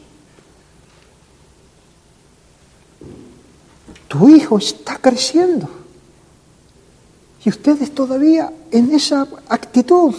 [4.08, 5.77] Tu hijo está creciendo
[7.44, 10.14] y ustedes todavía en esa actitud.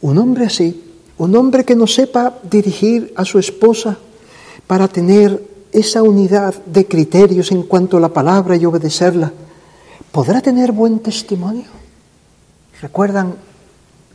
[0.00, 0.82] Un hombre así,
[1.18, 3.96] un hombre que no sepa dirigir a su esposa
[4.66, 9.32] para tener esa unidad de criterios en cuanto a la palabra y obedecerla,
[10.12, 11.64] ¿podrá tener buen testimonio?
[12.80, 13.34] ¿Recuerdan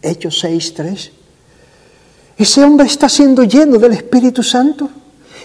[0.01, 1.11] Hechos 6.3?
[2.37, 4.89] Ese hombre está siendo lleno del Espíritu Santo.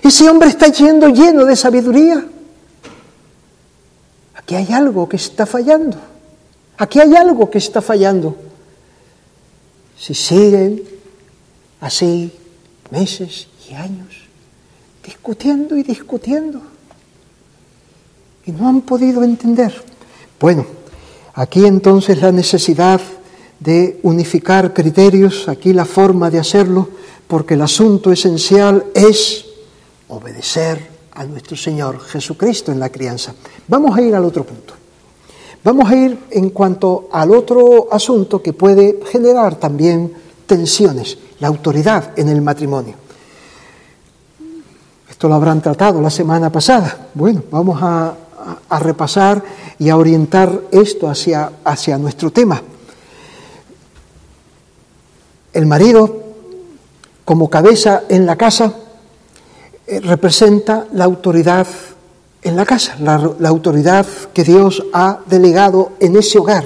[0.00, 2.24] Ese hombre está yendo lleno de sabiduría.
[4.44, 5.96] Aquí hay algo que está fallando.
[6.76, 8.36] Aquí hay algo que está fallando.
[9.98, 10.82] Si siguen
[11.80, 12.30] así
[12.90, 14.08] meses y años,
[15.02, 16.60] discutiendo y discutiendo,
[18.44, 19.82] y no han podido entender.
[20.38, 20.66] Bueno,
[21.32, 23.00] aquí entonces la necesidad
[23.60, 26.90] de unificar criterios, aquí la forma de hacerlo,
[27.26, 29.46] porque el asunto esencial es
[30.08, 33.34] obedecer a nuestro Señor Jesucristo en la crianza.
[33.68, 34.74] Vamos a ir al otro punto.
[35.62, 40.12] Vamos a ir en cuanto al otro asunto que puede generar también
[40.46, 42.94] tensiones, la autoridad en el matrimonio.
[45.08, 47.08] Esto lo habrán tratado la semana pasada.
[47.14, 48.14] Bueno, vamos a,
[48.78, 49.42] repasar
[49.78, 52.60] y a orientar esto hacia, hacia nuestro tema.
[55.54, 56.24] El marido,
[57.24, 58.74] como cabeza en la casa,
[59.86, 61.66] eh, representa la autoridad
[62.42, 66.64] en la casa, la, la, autoridad que Dios ha delegado en ese hogar.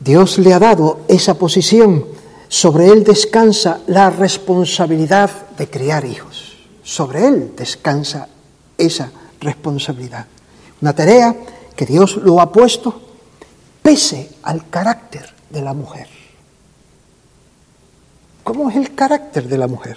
[0.00, 2.04] Dios le ha dado esa posición,
[2.48, 8.28] sobre él descansa la responsabilidad de criar hijos, sobre él descansa
[8.78, 10.26] esa responsabilidad.
[10.80, 11.34] Una tarea
[11.74, 13.00] que Dios lo ha puesto
[13.82, 16.08] pese al carácter de la mujer.
[18.42, 19.96] ¿Cómo es el carácter de la mujer?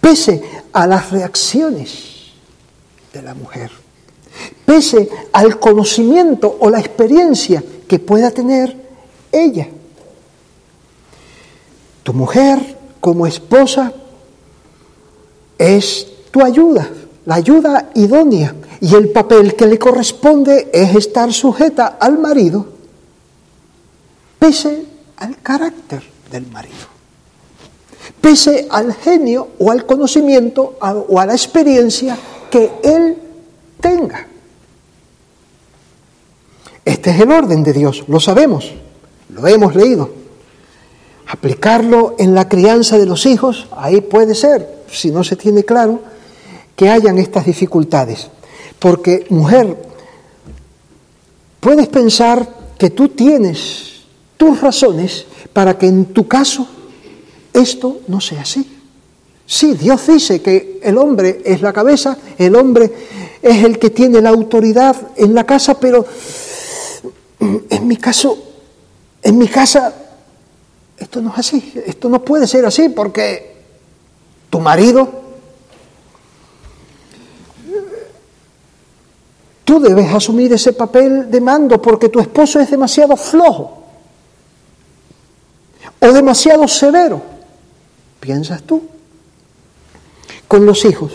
[0.00, 2.32] Pese a las reacciones
[3.12, 3.70] de la mujer,
[4.64, 8.76] pese al conocimiento o la experiencia que pueda tener
[9.30, 9.68] ella.
[12.02, 13.92] Tu mujer como esposa
[15.58, 16.88] es tu ayuda,
[17.24, 18.54] la ayuda idónea.
[18.80, 22.66] Y el papel que le corresponde es estar sujeta al marido,
[24.38, 24.84] pese
[25.16, 26.86] al carácter del marido,
[28.20, 32.16] pese al genio o al conocimiento o a la experiencia
[32.50, 33.16] que él
[33.80, 34.26] tenga.
[36.84, 38.72] Este es el orden de Dios, lo sabemos,
[39.30, 40.10] lo hemos leído.
[41.26, 46.00] Aplicarlo en la crianza de los hijos, ahí puede ser, si no se tiene claro,
[46.76, 48.28] que hayan estas dificultades.
[48.78, 49.76] Porque, mujer,
[51.60, 52.46] puedes pensar
[52.76, 54.02] que tú tienes
[54.36, 56.68] tus razones para que en tu caso
[57.54, 58.80] esto no sea así.
[59.46, 62.92] Sí, Dios dice que el hombre es la cabeza, el hombre
[63.40, 66.04] es el que tiene la autoridad en la casa, pero
[67.40, 68.36] en mi caso,
[69.22, 69.94] en mi casa,
[70.98, 73.54] esto no es así, esto no puede ser así porque
[74.50, 75.24] tu marido
[79.64, 83.82] Tú debes asumir ese papel de mando porque tu esposo es demasiado flojo
[86.00, 87.33] o demasiado severo.
[88.24, 88.82] ¿Piensas tú?
[90.48, 91.12] Con los hijos.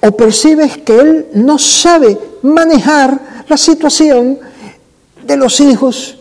[0.00, 4.38] O percibes que él no sabe manejar la situación
[5.26, 6.16] de los hijos.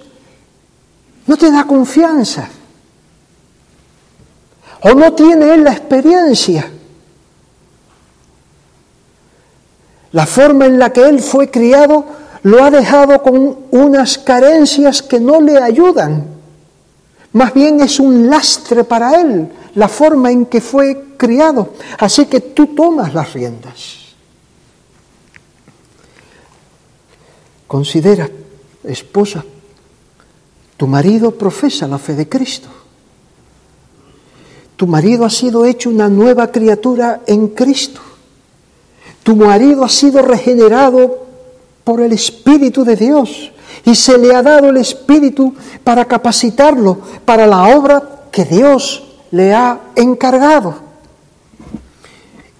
[1.28, 2.50] No te da confianza.
[4.82, 6.72] O no tiene él la experiencia
[10.12, 12.04] La forma en la que él fue criado
[12.44, 16.26] lo ha dejado con unas carencias que no le ayudan.
[17.34, 19.48] Más bien es un lastre para él
[19.78, 21.74] la forma en que fue criado.
[22.00, 24.08] Así que tú tomas las riendas.
[27.68, 28.28] Considera,
[28.84, 29.46] esposa,
[30.78, 32.70] tu marido profesa la fe de Cristo.
[34.76, 38.02] Tu marido ha sido hecho una nueva criatura en Cristo.
[39.22, 41.28] Tu marido ha sido regenerado
[41.84, 43.52] por el Espíritu de Dios
[43.86, 45.54] y se le ha dado el Espíritu
[45.84, 50.88] para capacitarlo para la obra que Dios le ha encargado.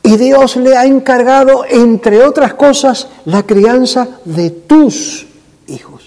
[0.04, 5.28] Y Dios le ha encargado, entre otras cosas, la crianza de tus
[5.68, 6.04] hijos.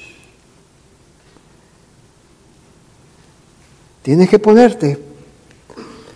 [4.02, 4.98] Tienes que ponerte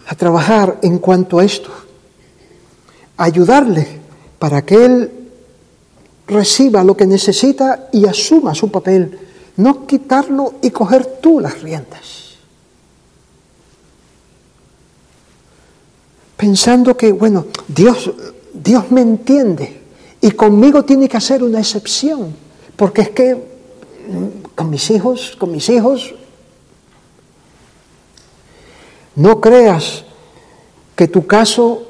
[0.07, 1.71] a trabajar en cuanto a esto,
[3.19, 3.87] ayudarle
[4.39, 5.11] para que Él
[6.27, 9.19] reciba lo que necesita y asuma su papel,
[9.57, 12.24] no quitarlo y coger tú las riendas.
[16.45, 18.13] Pensando que, bueno, Dios,
[18.53, 19.81] Dios me entiende
[20.21, 22.37] y conmigo tiene que hacer una excepción,
[22.77, 26.15] porque es que mm, con mis hijos, con mis hijos,
[29.17, 30.05] no creas
[30.95, 31.87] que tu caso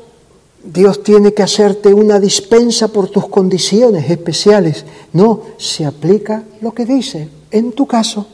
[0.63, 4.85] Dios tiene que hacerte una dispensa por tus condiciones especiales.
[5.13, 8.29] No, se aplica lo que dice, en tu caso,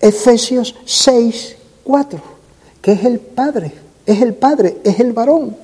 [0.00, 1.54] Efesios 6,
[1.84, 2.20] 4,
[2.82, 5.56] que es el Padre, es el Padre, es el varón.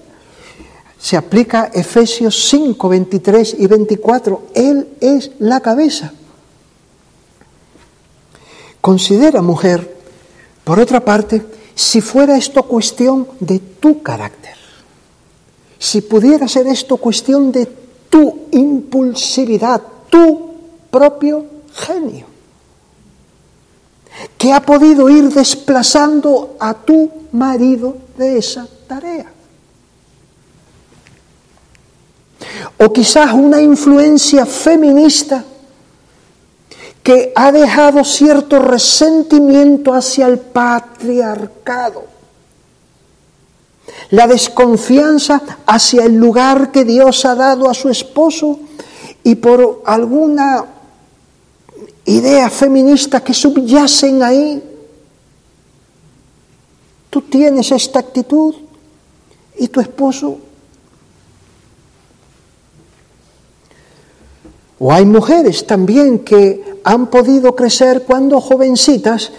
[0.98, 6.12] Se aplica Efesios 5, 23 y 24, Él es la cabeza.
[8.80, 9.96] Considera, mujer,
[10.64, 14.58] por otra parte, si fuera esto cuestión de tu carácter
[15.78, 17.66] si pudiera ser esto cuestión de
[18.10, 19.80] tu impulsividad,
[20.10, 20.50] tu
[20.90, 22.26] propio genio,
[24.36, 29.26] que ha podido ir desplazando a tu marido de esa tarea.
[32.78, 35.44] O quizás una influencia feminista
[37.02, 42.18] que ha dejado cierto resentimiento hacia el patriarcado
[44.10, 48.58] la desconfianza hacia el lugar que Dios ha dado a su esposo
[49.22, 50.64] y por alguna
[52.08, 54.62] idea feminista que subyacen ahí.
[57.10, 58.54] Tú tienes esta actitud
[59.58, 60.38] y tu esposo.
[64.78, 69.32] O hay mujeres también que han podido crecer cuando jovencitas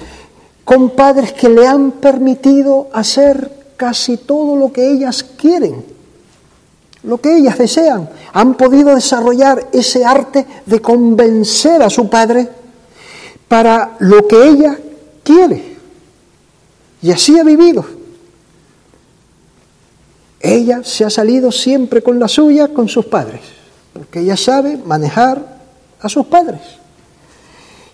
[0.66, 5.98] con padres que le han permitido hacer casi todo lo que ellas quieren.
[7.02, 8.10] lo que ellas desean.
[8.34, 12.59] Han podido desarrollar ese arte de convencer a su padre
[13.50, 14.80] para lo que ella
[15.24, 15.76] quiere.
[17.02, 17.86] Y así ha vivido.
[20.40, 23.42] Ella se ha salido siempre con la suya, con sus padres,
[23.92, 25.60] porque ella sabe manejar
[26.00, 26.62] a sus padres.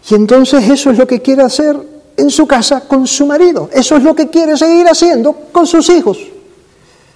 [0.10, 1.76] Y entonces eso es lo que quiere hacer
[2.18, 3.70] en su casa con su marido.
[3.74, 6.20] Eso es lo que quiere seguir haciendo con sus hijos.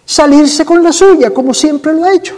[0.05, 2.35] Salirse con la suya, como siempre lo ha hecho.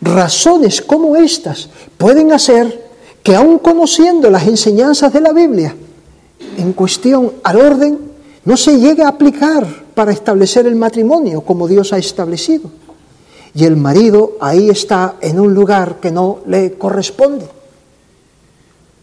[0.00, 1.68] Razones como estas
[1.98, 2.87] pueden hacer
[3.28, 5.76] que aun conociendo las enseñanzas de la Biblia
[6.56, 7.98] en cuestión al orden,
[8.46, 12.70] no se llegue a aplicar para establecer el matrimonio como Dios ha establecido.
[13.52, 17.46] Y el marido ahí está en un lugar que no le corresponde.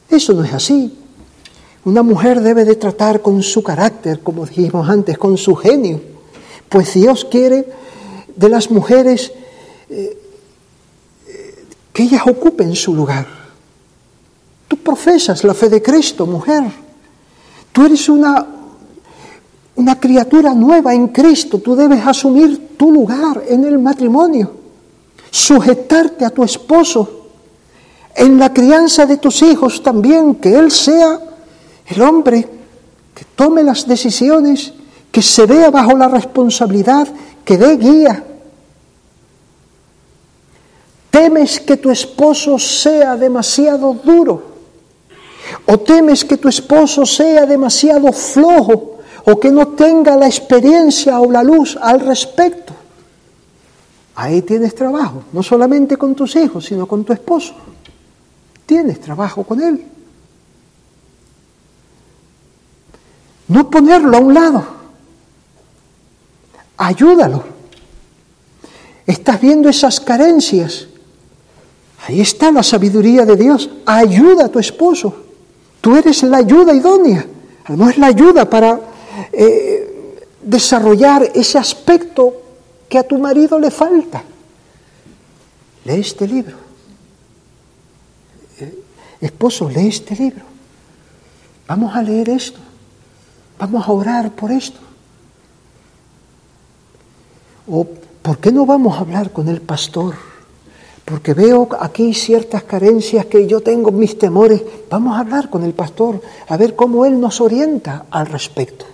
[0.09, 0.97] Eso no es así.
[1.83, 6.01] Una mujer debe de tratar con su carácter, como dijimos antes, con su genio,
[6.67, 7.67] pues Dios quiere
[8.35, 9.31] de las mujeres
[9.87, 10.17] eh,
[11.93, 13.44] que ellas ocupen su lugar.
[14.67, 16.63] Tú profesas la fe de Cristo, mujer.
[17.71, 18.45] Tú eres una,
[19.75, 21.59] una criatura nueva en Cristo.
[21.59, 24.51] Tú debes asumir tu lugar en el matrimonio,
[25.29, 27.27] sujetarte a tu esposo,
[28.15, 31.19] en la crianza de tus hijos también, que Él sea
[31.87, 32.47] el hombre
[33.13, 34.73] que tome las decisiones,
[35.11, 37.07] que se vea bajo la responsabilidad,
[37.43, 38.23] que dé guía.
[41.09, 44.54] ¿Temes que tu esposo sea demasiado duro?
[45.65, 51.31] ¿O temes que tu esposo sea demasiado flojo o que no tenga la experiencia o
[51.31, 52.73] la luz al respecto?
[54.15, 57.53] Ahí tienes trabajo, no solamente con tus hijos, sino con tu esposo.
[58.65, 59.85] Tienes trabajo con él.
[63.47, 64.65] No ponerlo a un lado.
[66.77, 67.43] Ayúdalo.
[69.05, 70.87] Estás viendo esas carencias.
[72.07, 73.69] Ahí está la sabiduría de Dios.
[73.85, 75.24] Ayuda a tu esposo.
[75.85, 77.27] Tú eres la ayuda idónea.
[77.69, 78.81] No es la ayuda para
[79.31, 82.41] eh, desarrollar ese aspecto
[82.89, 84.23] que a tu marido le falta.
[85.83, 86.57] Lee este libro.
[88.59, 88.79] Eh,
[89.21, 90.43] esposo, lee este libro.
[91.67, 92.61] Vamos a leer esto.
[93.59, 94.79] Vamos a orar por esto.
[97.67, 97.85] ¿O
[98.23, 100.15] por qué no vamos a hablar con el pastor?
[101.05, 104.61] Porque veo aquí ciertas carencias que yo tengo, mis temores.
[104.89, 108.85] Vamos a hablar con el pastor, a ver cómo él nos orienta al respecto.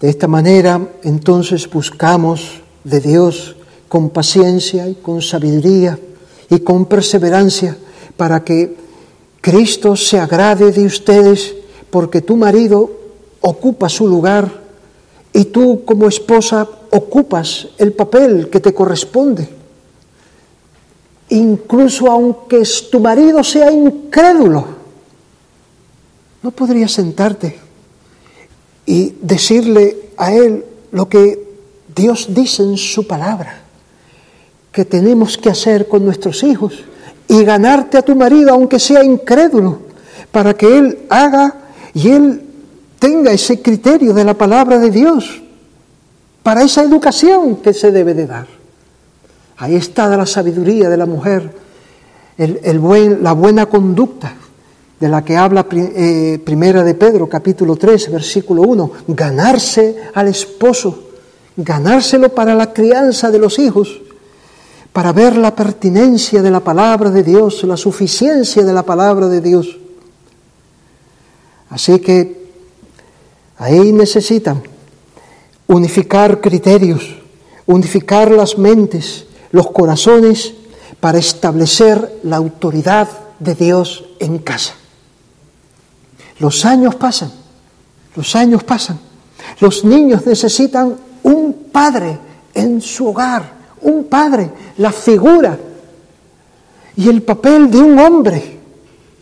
[0.00, 3.54] De esta manera, entonces, buscamos de Dios
[3.88, 5.98] con paciencia y con sabiduría
[6.48, 7.76] y con perseverancia
[8.16, 8.74] para que
[9.40, 11.54] Cristo se agrade de ustedes
[11.90, 12.90] porque tu marido
[13.42, 14.61] ocupa su lugar
[15.32, 19.48] y tú como esposa ocupas el papel que te corresponde.
[21.30, 24.66] Incluso aunque tu marido sea incrédulo,
[26.42, 27.58] no podrías sentarte
[28.84, 31.42] y decirle a él lo que
[31.94, 33.62] Dios dice en su palabra,
[34.72, 36.84] que tenemos que hacer con nuestros hijos
[37.28, 39.78] y ganarte a tu marido, aunque sea incrédulo,
[40.30, 41.54] para que él haga
[41.94, 42.42] y él
[43.02, 45.42] tenga ese criterio de la palabra de Dios,
[46.40, 48.46] para esa educación que se debe de dar.
[49.56, 51.52] Ahí está la sabiduría de la mujer,
[52.38, 54.34] la buena conducta
[55.00, 61.08] de la que habla eh, Primera de Pedro, capítulo 3, versículo 1, ganarse al esposo,
[61.56, 64.00] ganárselo para la crianza de los hijos,
[64.92, 69.40] para ver la pertinencia de la palabra de Dios, la suficiencia de la palabra de
[69.40, 69.76] Dios.
[71.68, 72.41] Así que
[73.62, 74.62] ahí necesitan
[75.66, 77.16] unificar criterios,
[77.66, 80.54] unificar las mentes, los corazones,
[81.00, 83.08] para establecer la autoridad
[83.38, 84.74] de Dios en casa.
[86.38, 87.32] Los años pasan,
[88.14, 88.98] los años pasan.
[89.58, 92.18] Los niños necesitan un padre
[92.54, 95.58] en su hogar un padre, la figura
[96.96, 98.58] y el papel de un hombre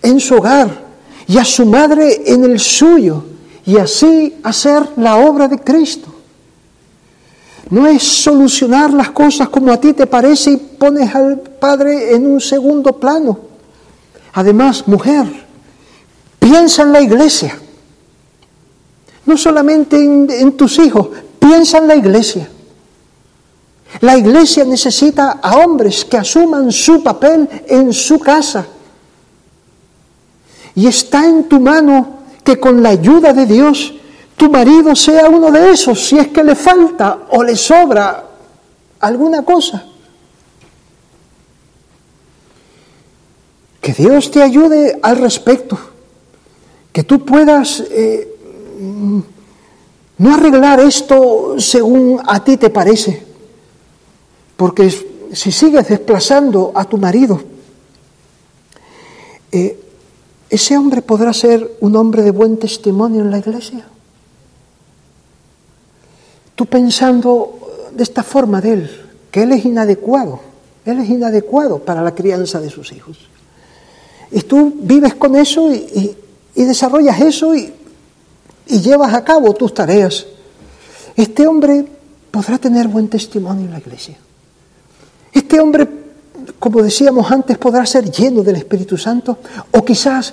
[0.02, 0.90] en su hogar
[1.26, 3.24] y a su madre en el suyo
[3.70, 6.12] y así hacer la obra de Cristo.
[7.70, 12.26] No es solucionar las cosas como a ti te parece y pones al padre en
[12.26, 13.38] un segundo plano.
[14.32, 15.24] Además, mujer,
[16.40, 17.60] piensa en la iglesia.
[19.24, 21.06] No solamente en, tus hijos,
[21.38, 22.50] piensa en la iglesia.
[24.00, 28.66] La iglesia necesita a hombres que asuman su papel en su casa.
[30.74, 32.19] Y está en tu mano
[32.50, 33.94] que con la ayuda de Dios
[34.36, 38.24] tu marido sea uno de esos, si es que le falta o le sobra
[38.98, 39.86] alguna cosa.
[43.80, 45.78] Que Dios te ayude al respecto,
[46.92, 48.26] que tú puedas eh,
[50.18, 53.22] no arreglar esto según a ti te parece,
[54.56, 54.90] porque
[55.32, 57.40] si sigues desplazando a tu marido,
[59.52, 59.89] eh,
[60.50, 63.86] ese hombre podrá ser un hombre de buen testimonio en la iglesia.
[66.56, 68.90] Tú pensando de esta forma de él,
[69.30, 70.40] que él es inadecuado,
[70.84, 73.18] él es inadecuado para la crianza de sus hijos.
[74.32, 76.16] Y tú vives con eso y,
[76.54, 77.72] desarrollas eso y,
[78.66, 80.26] y llevas a cabo tus tareas.
[81.16, 81.86] Este hombre
[82.30, 84.16] podrá tener buen testimonio en la iglesia.
[85.32, 85.99] Este hombre
[86.58, 89.38] como decíamos antes, podrá ser lleno del Espíritu Santo
[89.70, 90.32] o quizás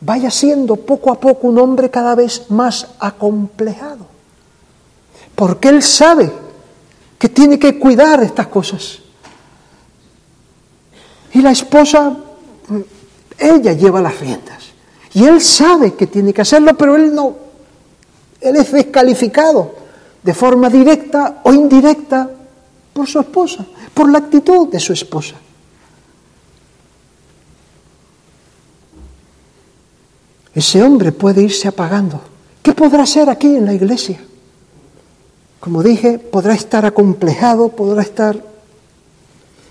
[0.00, 4.06] vaya siendo poco a poco un hombre cada vez más acomplejado.
[5.34, 6.30] Porque él sabe
[7.18, 8.98] que tiene que cuidar estas cosas.
[11.32, 12.16] Y la esposa,
[13.38, 14.64] ella lleva las riendas.
[15.14, 17.36] Y él sabe que tiene que hacerlo, pero él no.
[18.40, 19.74] Él es descalificado
[20.22, 22.30] de forma directa o indirecta
[22.92, 23.64] por su esposa,
[23.94, 25.34] por la actitud de su esposa.
[30.54, 32.20] Ese hombre puede irse apagando.
[32.62, 34.20] ¿Qué podrá ser aquí en la iglesia?
[35.60, 38.42] Como dije, podrá estar acomplejado, podrá estar...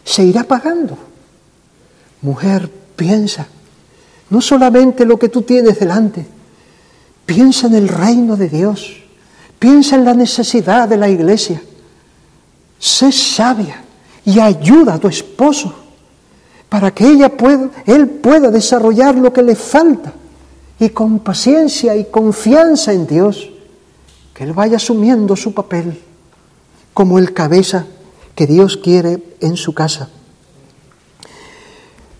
[0.04, 0.98] Se irá apagando.
[2.22, 3.48] Mujer, piensa,
[4.30, 6.26] no solamente lo que tú tienes delante,
[7.26, 9.04] piensa en el reino de Dios,
[9.60, 11.62] piensa en la necesidad de la iglesia,
[12.82, 13.84] sé sabia
[14.26, 15.74] y ayuda a tu esposo
[16.68, 20.14] para que ella pueda, él pueda desarrollar lo que le falta
[20.80, 23.52] y con paciencia y confianza en Dios,
[24.34, 26.02] que él vaya asumiendo su papel
[26.94, 27.86] como el cabeza
[28.34, 30.10] que Dios quiere en su casa.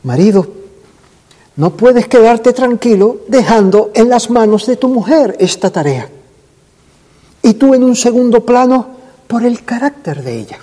[0.04, 0.48] Marido,
[1.56, 6.10] no puedes quedarte tranquilo dejando en las manos de tu mujer esta tarea.
[7.42, 9.01] Y tú en un segundo plano
[9.32, 10.58] por el carácter de ella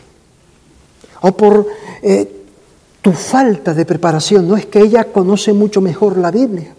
[1.23, 1.66] o por
[2.03, 2.45] eh,
[3.01, 4.47] tu falta de preparación.
[4.47, 6.75] No es que ella conoce mucho mejor la Biblia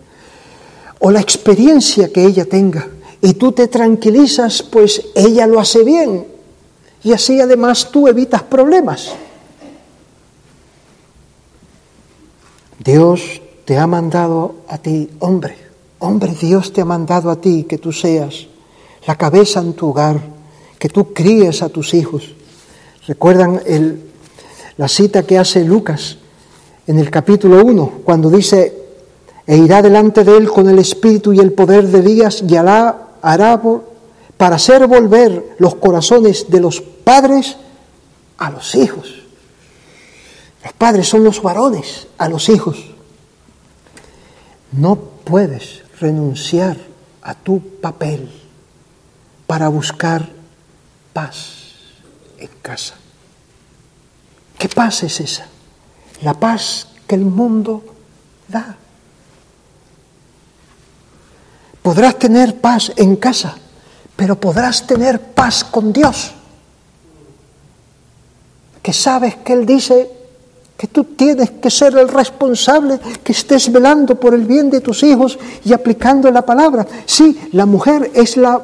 [0.99, 2.87] o la experiencia que ella tenga
[3.23, 6.27] y tú te tranquilizas, pues ella lo hace bien
[7.03, 9.11] y así además tú evitas problemas.
[12.77, 15.57] Dios te ha mandado a ti, hombre,
[15.97, 18.45] hombre, Dios te ha mandado a ti que tú seas
[19.07, 20.38] la cabeza en tu hogar
[20.79, 22.33] que tú críes a tus hijos.
[23.05, 24.01] ¿Recuerdan el,
[24.77, 26.17] la cita que hace Lucas
[26.87, 28.73] en el capítulo 1, cuando dice,
[29.45, 33.09] e irá delante de él con el espíritu y el poder de días y hará,
[33.21, 33.61] hará
[34.37, 37.57] para hacer volver los corazones de los padres
[38.37, 39.23] a los hijos.
[40.63, 42.77] Los padres son los varones a los hijos.
[44.71, 46.77] No puedes renunciar
[47.21, 48.29] a tu papel
[49.45, 50.38] para buscar
[51.13, 51.75] paz
[52.37, 52.95] en casa.
[54.57, 55.47] ¿Qué paz es esa?
[56.21, 57.83] La paz que el mundo
[58.47, 58.75] da.
[61.81, 63.55] Podrás tener paz en casa,
[64.15, 66.31] pero podrás tener paz con Dios.
[68.83, 70.19] Que sabes que Él dice
[70.77, 75.03] que tú tienes que ser el responsable, que estés velando por el bien de tus
[75.03, 76.87] hijos y aplicando la palabra.
[77.05, 78.61] Sí, la mujer es la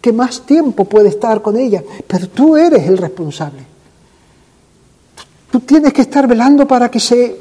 [0.00, 3.64] que más tiempo puede estar con ella, pero tú eres el responsable.
[5.50, 7.36] Tú tienes que estar velando para que se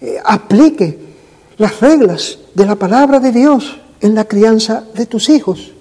[0.00, 0.98] eh, aplique
[1.58, 5.72] las reglas de la palabra de Dios en la crianza de tus hijos.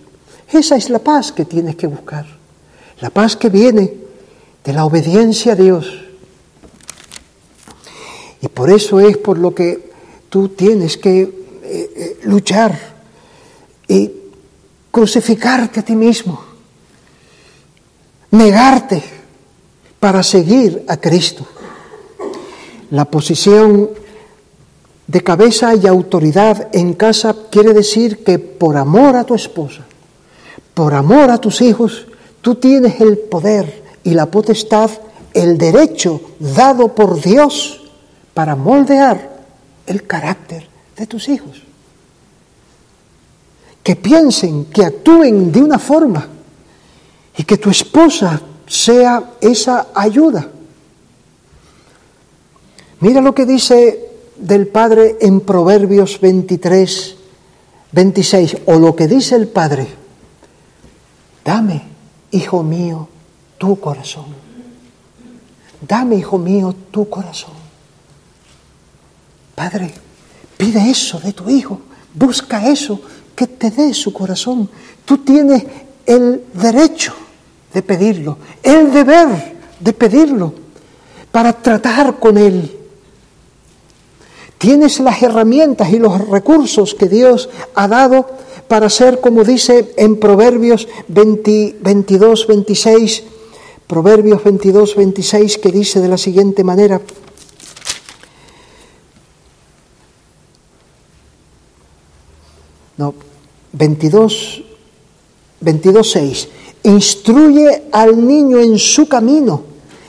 [0.52, 2.26] Esa es la paz que tienes que buscar.
[3.00, 3.94] La paz que viene
[4.64, 6.04] de la obediencia a Dios.
[8.42, 9.92] Y por eso es por lo que
[10.30, 11.32] tú tienes que eh,
[11.64, 12.78] eh, luchar
[13.88, 14.12] y
[14.94, 16.38] crucificarte a ti mismo,
[18.30, 19.02] negarte
[20.00, 21.48] para seguir a Cristo.
[22.92, 23.90] La posición
[25.08, 29.82] de cabeza y autoridad en casa quiere decir que por amor a tu esposa,
[30.76, 32.06] por amor a tus hijos,
[32.42, 34.92] tú tienes el poder y la potestad,
[35.34, 37.82] el derecho dado por Dios
[38.36, 39.42] para moldear
[39.88, 41.73] el carácter de tus hijos
[43.84, 46.28] que piensen, que actúen de una forma
[47.38, 50.48] y que tu esposa sea esa ayuda.
[53.02, 57.18] Mira lo que dice del Padre en Proverbios 23,
[57.92, 60.04] 26, o lo que dice el Padre
[61.44, 61.82] Dame,
[62.32, 63.08] hijo mío,
[63.58, 64.26] tu corazón.
[65.86, 67.54] Dame, hijo mío, tu corazón.
[69.54, 69.94] Padre,
[70.58, 71.82] pide eso de tu hijo.
[72.14, 73.02] Busca eso,
[73.36, 74.70] que te dé su corazón.
[75.06, 75.64] Tú tienes
[76.06, 77.14] el derecho
[77.74, 79.28] de pedirlo, el deber
[79.80, 80.54] de pedirlo
[81.32, 82.80] para tratar con él.
[84.58, 88.28] Tienes las herramientas y los recursos que Dios ha dado
[88.68, 93.24] para ser, como dice en Proverbios 22, 26,
[93.88, 97.02] Proverbios 22, 26, que dice de la siguiente manera,
[102.98, 103.14] no,
[103.72, 104.64] 22,
[105.62, 106.48] 22, 6,
[106.84, 109.64] instruye al niño en su camino,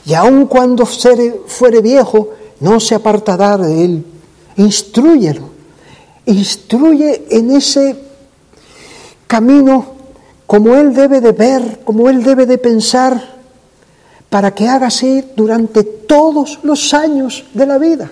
[0.06, 2.30] y aun cuando fuere viejo,
[2.60, 4.04] no se apartará de él.
[4.56, 5.48] Instruyelo,
[6.26, 7.96] instruye en ese
[9.26, 9.94] camino
[10.46, 13.34] como él debe de ver, como él debe de pensar,
[14.28, 18.10] para que haga así durante todos los años de la vida.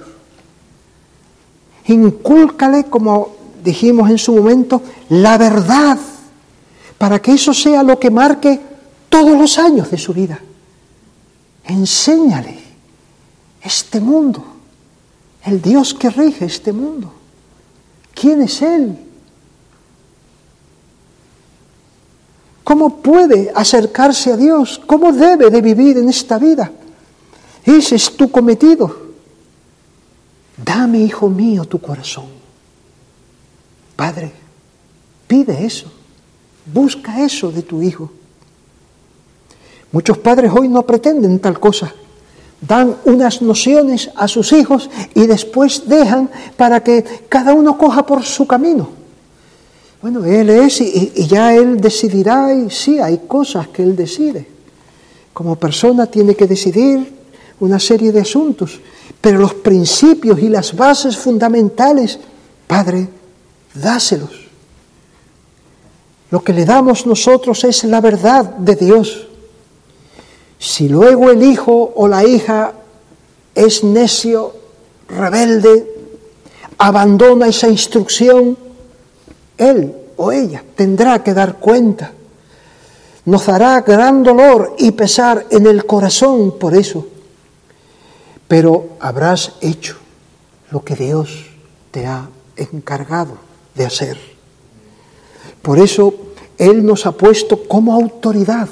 [1.87, 5.99] Incúlcale, como dijimos en su momento, la verdad,
[6.99, 8.61] para que eso sea lo que marque
[9.09, 10.39] todos los años de su vida.
[11.65, 12.59] Enséñale
[13.61, 14.45] este mundo,
[15.45, 17.13] el Dios que rige este mundo.
[18.15, 18.97] ¿Quién es Él?
[22.65, 24.81] ¿Cómo puede acercarse a Dios?
[24.87, 26.71] ¿Cómo debe de vivir en esta vida?
[27.65, 29.03] Ese es tu cometido.
[30.57, 32.42] Dame, hijo mío, tu corazón.
[34.03, 34.33] Padre,
[35.29, 35.87] pide eso.
[36.67, 38.11] Busca eso de tu hijo.
[39.93, 41.95] Muchos padres hoy no pretenden tal cosa.
[42.61, 48.25] Dan unas nociones a sus hijos y después dejan para que cada uno coja por
[48.25, 48.89] su camino.
[50.03, 54.49] Bueno, Él es y, ya Él decidirá y sí, hay cosas que Él decide.
[55.33, 57.09] Como persona tiene que decidir
[57.61, 58.81] una serie de asuntos,
[59.21, 62.19] pero los principios y las bases fundamentales,
[62.67, 63.22] Padre,
[63.75, 64.49] dáselos.
[66.31, 69.29] Lo que le damos nosotros es la verdad de Dios.
[70.59, 72.73] Si luego el hijo o la hija
[73.55, 74.55] es necio,
[75.09, 75.87] rebelde,
[76.79, 78.57] abandona esa instrucción,
[79.59, 82.13] él o ella tendrá que dar cuenta.
[83.25, 87.07] Nos dará gran dolor y pesar en el corazón por eso.
[88.49, 89.97] Pero habrás hecho
[90.71, 91.45] lo que Dios
[91.91, 94.19] te ha encargado de hacer.
[95.63, 96.15] Por eso
[96.59, 98.69] Él nos ha puesto como autoridad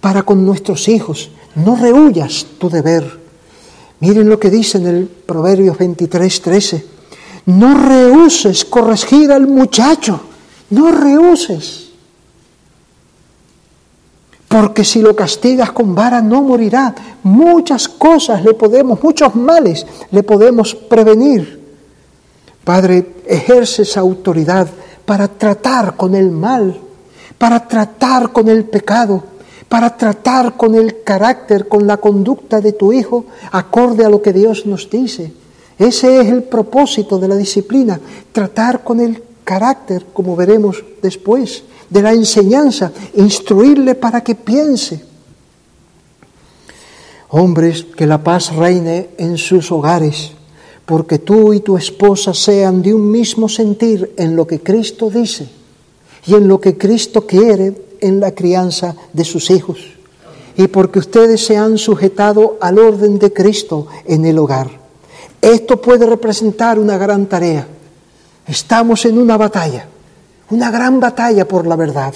[0.00, 1.30] para con nuestros hijos.
[1.54, 3.18] No rehuyas tu deber.
[4.00, 6.98] Miren lo que dice en el Proverbios 23, 13
[7.48, 10.20] no rehuses corregir al muchacho,
[10.68, 11.88] no rehuses.
[14.48, 16.94] Porque si lo castigas con vara no morirá.
[17.22, 21.57] Muchas cosas le podemos, muchos males le podemos prevenir.
[22.68, 24.68] Padre, ejerce esa autoridad
[25.06, 26.78] para tratar con el mal,
[27.38, 29.24] para tratar con el pecado,
[29.70, 34.34] para tratar con el carácter, con la conducta de tu hijo, acorde a lo que
[34.34, 35.32] Dios nos dice.
[35.78, 37.98] Ese es el propósito de la disciplina,
[38.32, 45.02] tratar con el carácter, como veremos después, de la enseñanza, instruirle para que piense.
[47.30, 50.32] Hombres, que la paz reine en sus hogares,
[50.88, 55.46] porque tú y tu esposa sean de un mismo sentir en lo que Cristo dice
[56.24, 59.80] y en lo que Cristo quiere en la crianza de sus hijos,
[60.56, 64.70] y porque ustedes se han sujetado al orden de Cristo en el hogar.
[65.42, 67.68] Esto puede representar una gran tarea.
[68.46, 69.86] Estamos en una batalla,
[70.48, 72.14] una gran batalla por la verdad.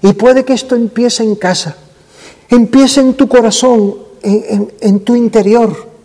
[0.00, 1.76] Y puede que esto empiece en casa,
[2.48, 5.95] empiece en tu corazón, en, tu interior.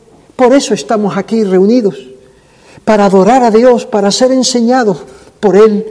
[0.41, 1.99] Por eso estamos aquí reunidos,
[2.83, 4.97] para adorar a Dios, para ser enseñados
[5.39, 5.85] por Él,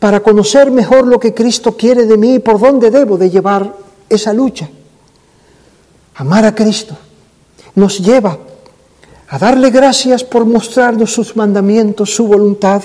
[0.00, 3.76] para conocer mejor lo que Cristo quiere de mí y por dónde debo de llevar
[4.08, 4.68] esa lucha.
[6.16, 6.96] Amar a Cristo
[7.76, 8.36] nos lleva
[9.28, 12.82] a darle gracias por mostrarnos sus mandamientos, su voluntad,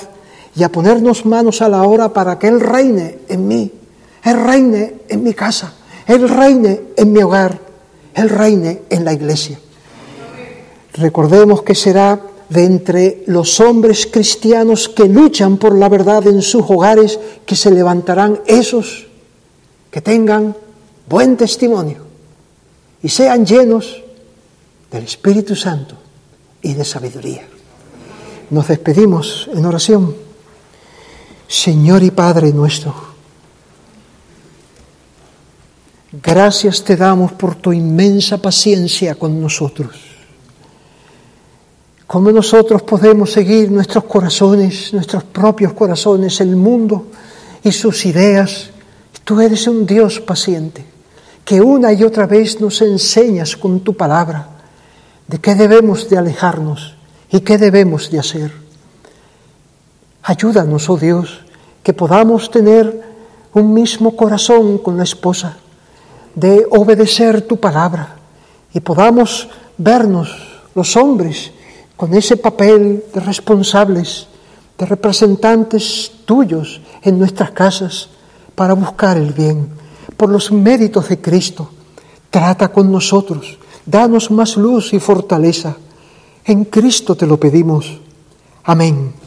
[0.56, 3.72] y a ponernos manos a la obra para que Él reine en mí,
[4.24, 5.74] Él reine en mi casa,
[6.06, 7.58] Él reine en mi hogar,
[8.14, 9.58] Él reine en la iglesia.
[10.98, 12.20] Recordemos que será
[12.50, 17.72] de entre los hombres cristianos que luchan por la verdad en sus hogares que se
[17.72, 19.08] levantarán esos
[19.92, 20.56] que tengan
[21.08, 22.06] buen testimonio
[23.04, 24.02] y sean llenos
[24.92, 25.96] del Espíritu Santo
[26.62, 27.46] y de sabiduría.
[28.50, 30.16] Nos despedimos en oración.
[31.48, 33.08] Señor y Padre nuestro,
[36.24, 40.17] Gracias te damos por tu inmensa paciencia con nosotros.
[42.08, 47.08] ¿Cómo nosotros podemos seguir nuestros corazones, nuestros propios corazones, el mundo
[47.62, 48.70] y sus ideas?
[49.26, 50.86] Tú eres un Dios paciente,
[51.44, 54.48] que una y otra vez nos enseñas con tu palabra
[55.28, 56.96] de qué debemos de alejarnos
[57.30, 58.54] y qué debemos de hacer.
[60.24, 61.42] Ayúdanos, oh Dios,
[61.84, 63.04] que podamos tener
[63.54, 65.58] un mismo corazón con la esposa,
[66.36, 68.16] de obedecer tu palabra
[68.74, 70.30] y podamos vernos
[70.74, 71.52] los hombres
[71.98, 74.28] con ese papel de responsables,
[74.78, 78.10] de representantes tuyos en nuestras casas
[78.56, 79.68] para buscar el bien.
[80.16, 81.70] Por los méritos de Cristo,
[82.30, 85.76] trata con nosotros, danos más luz y fortaleza.
[86.46, 88.00] En Cristo te lo pedimos.
[88.64, 89.27] Amén.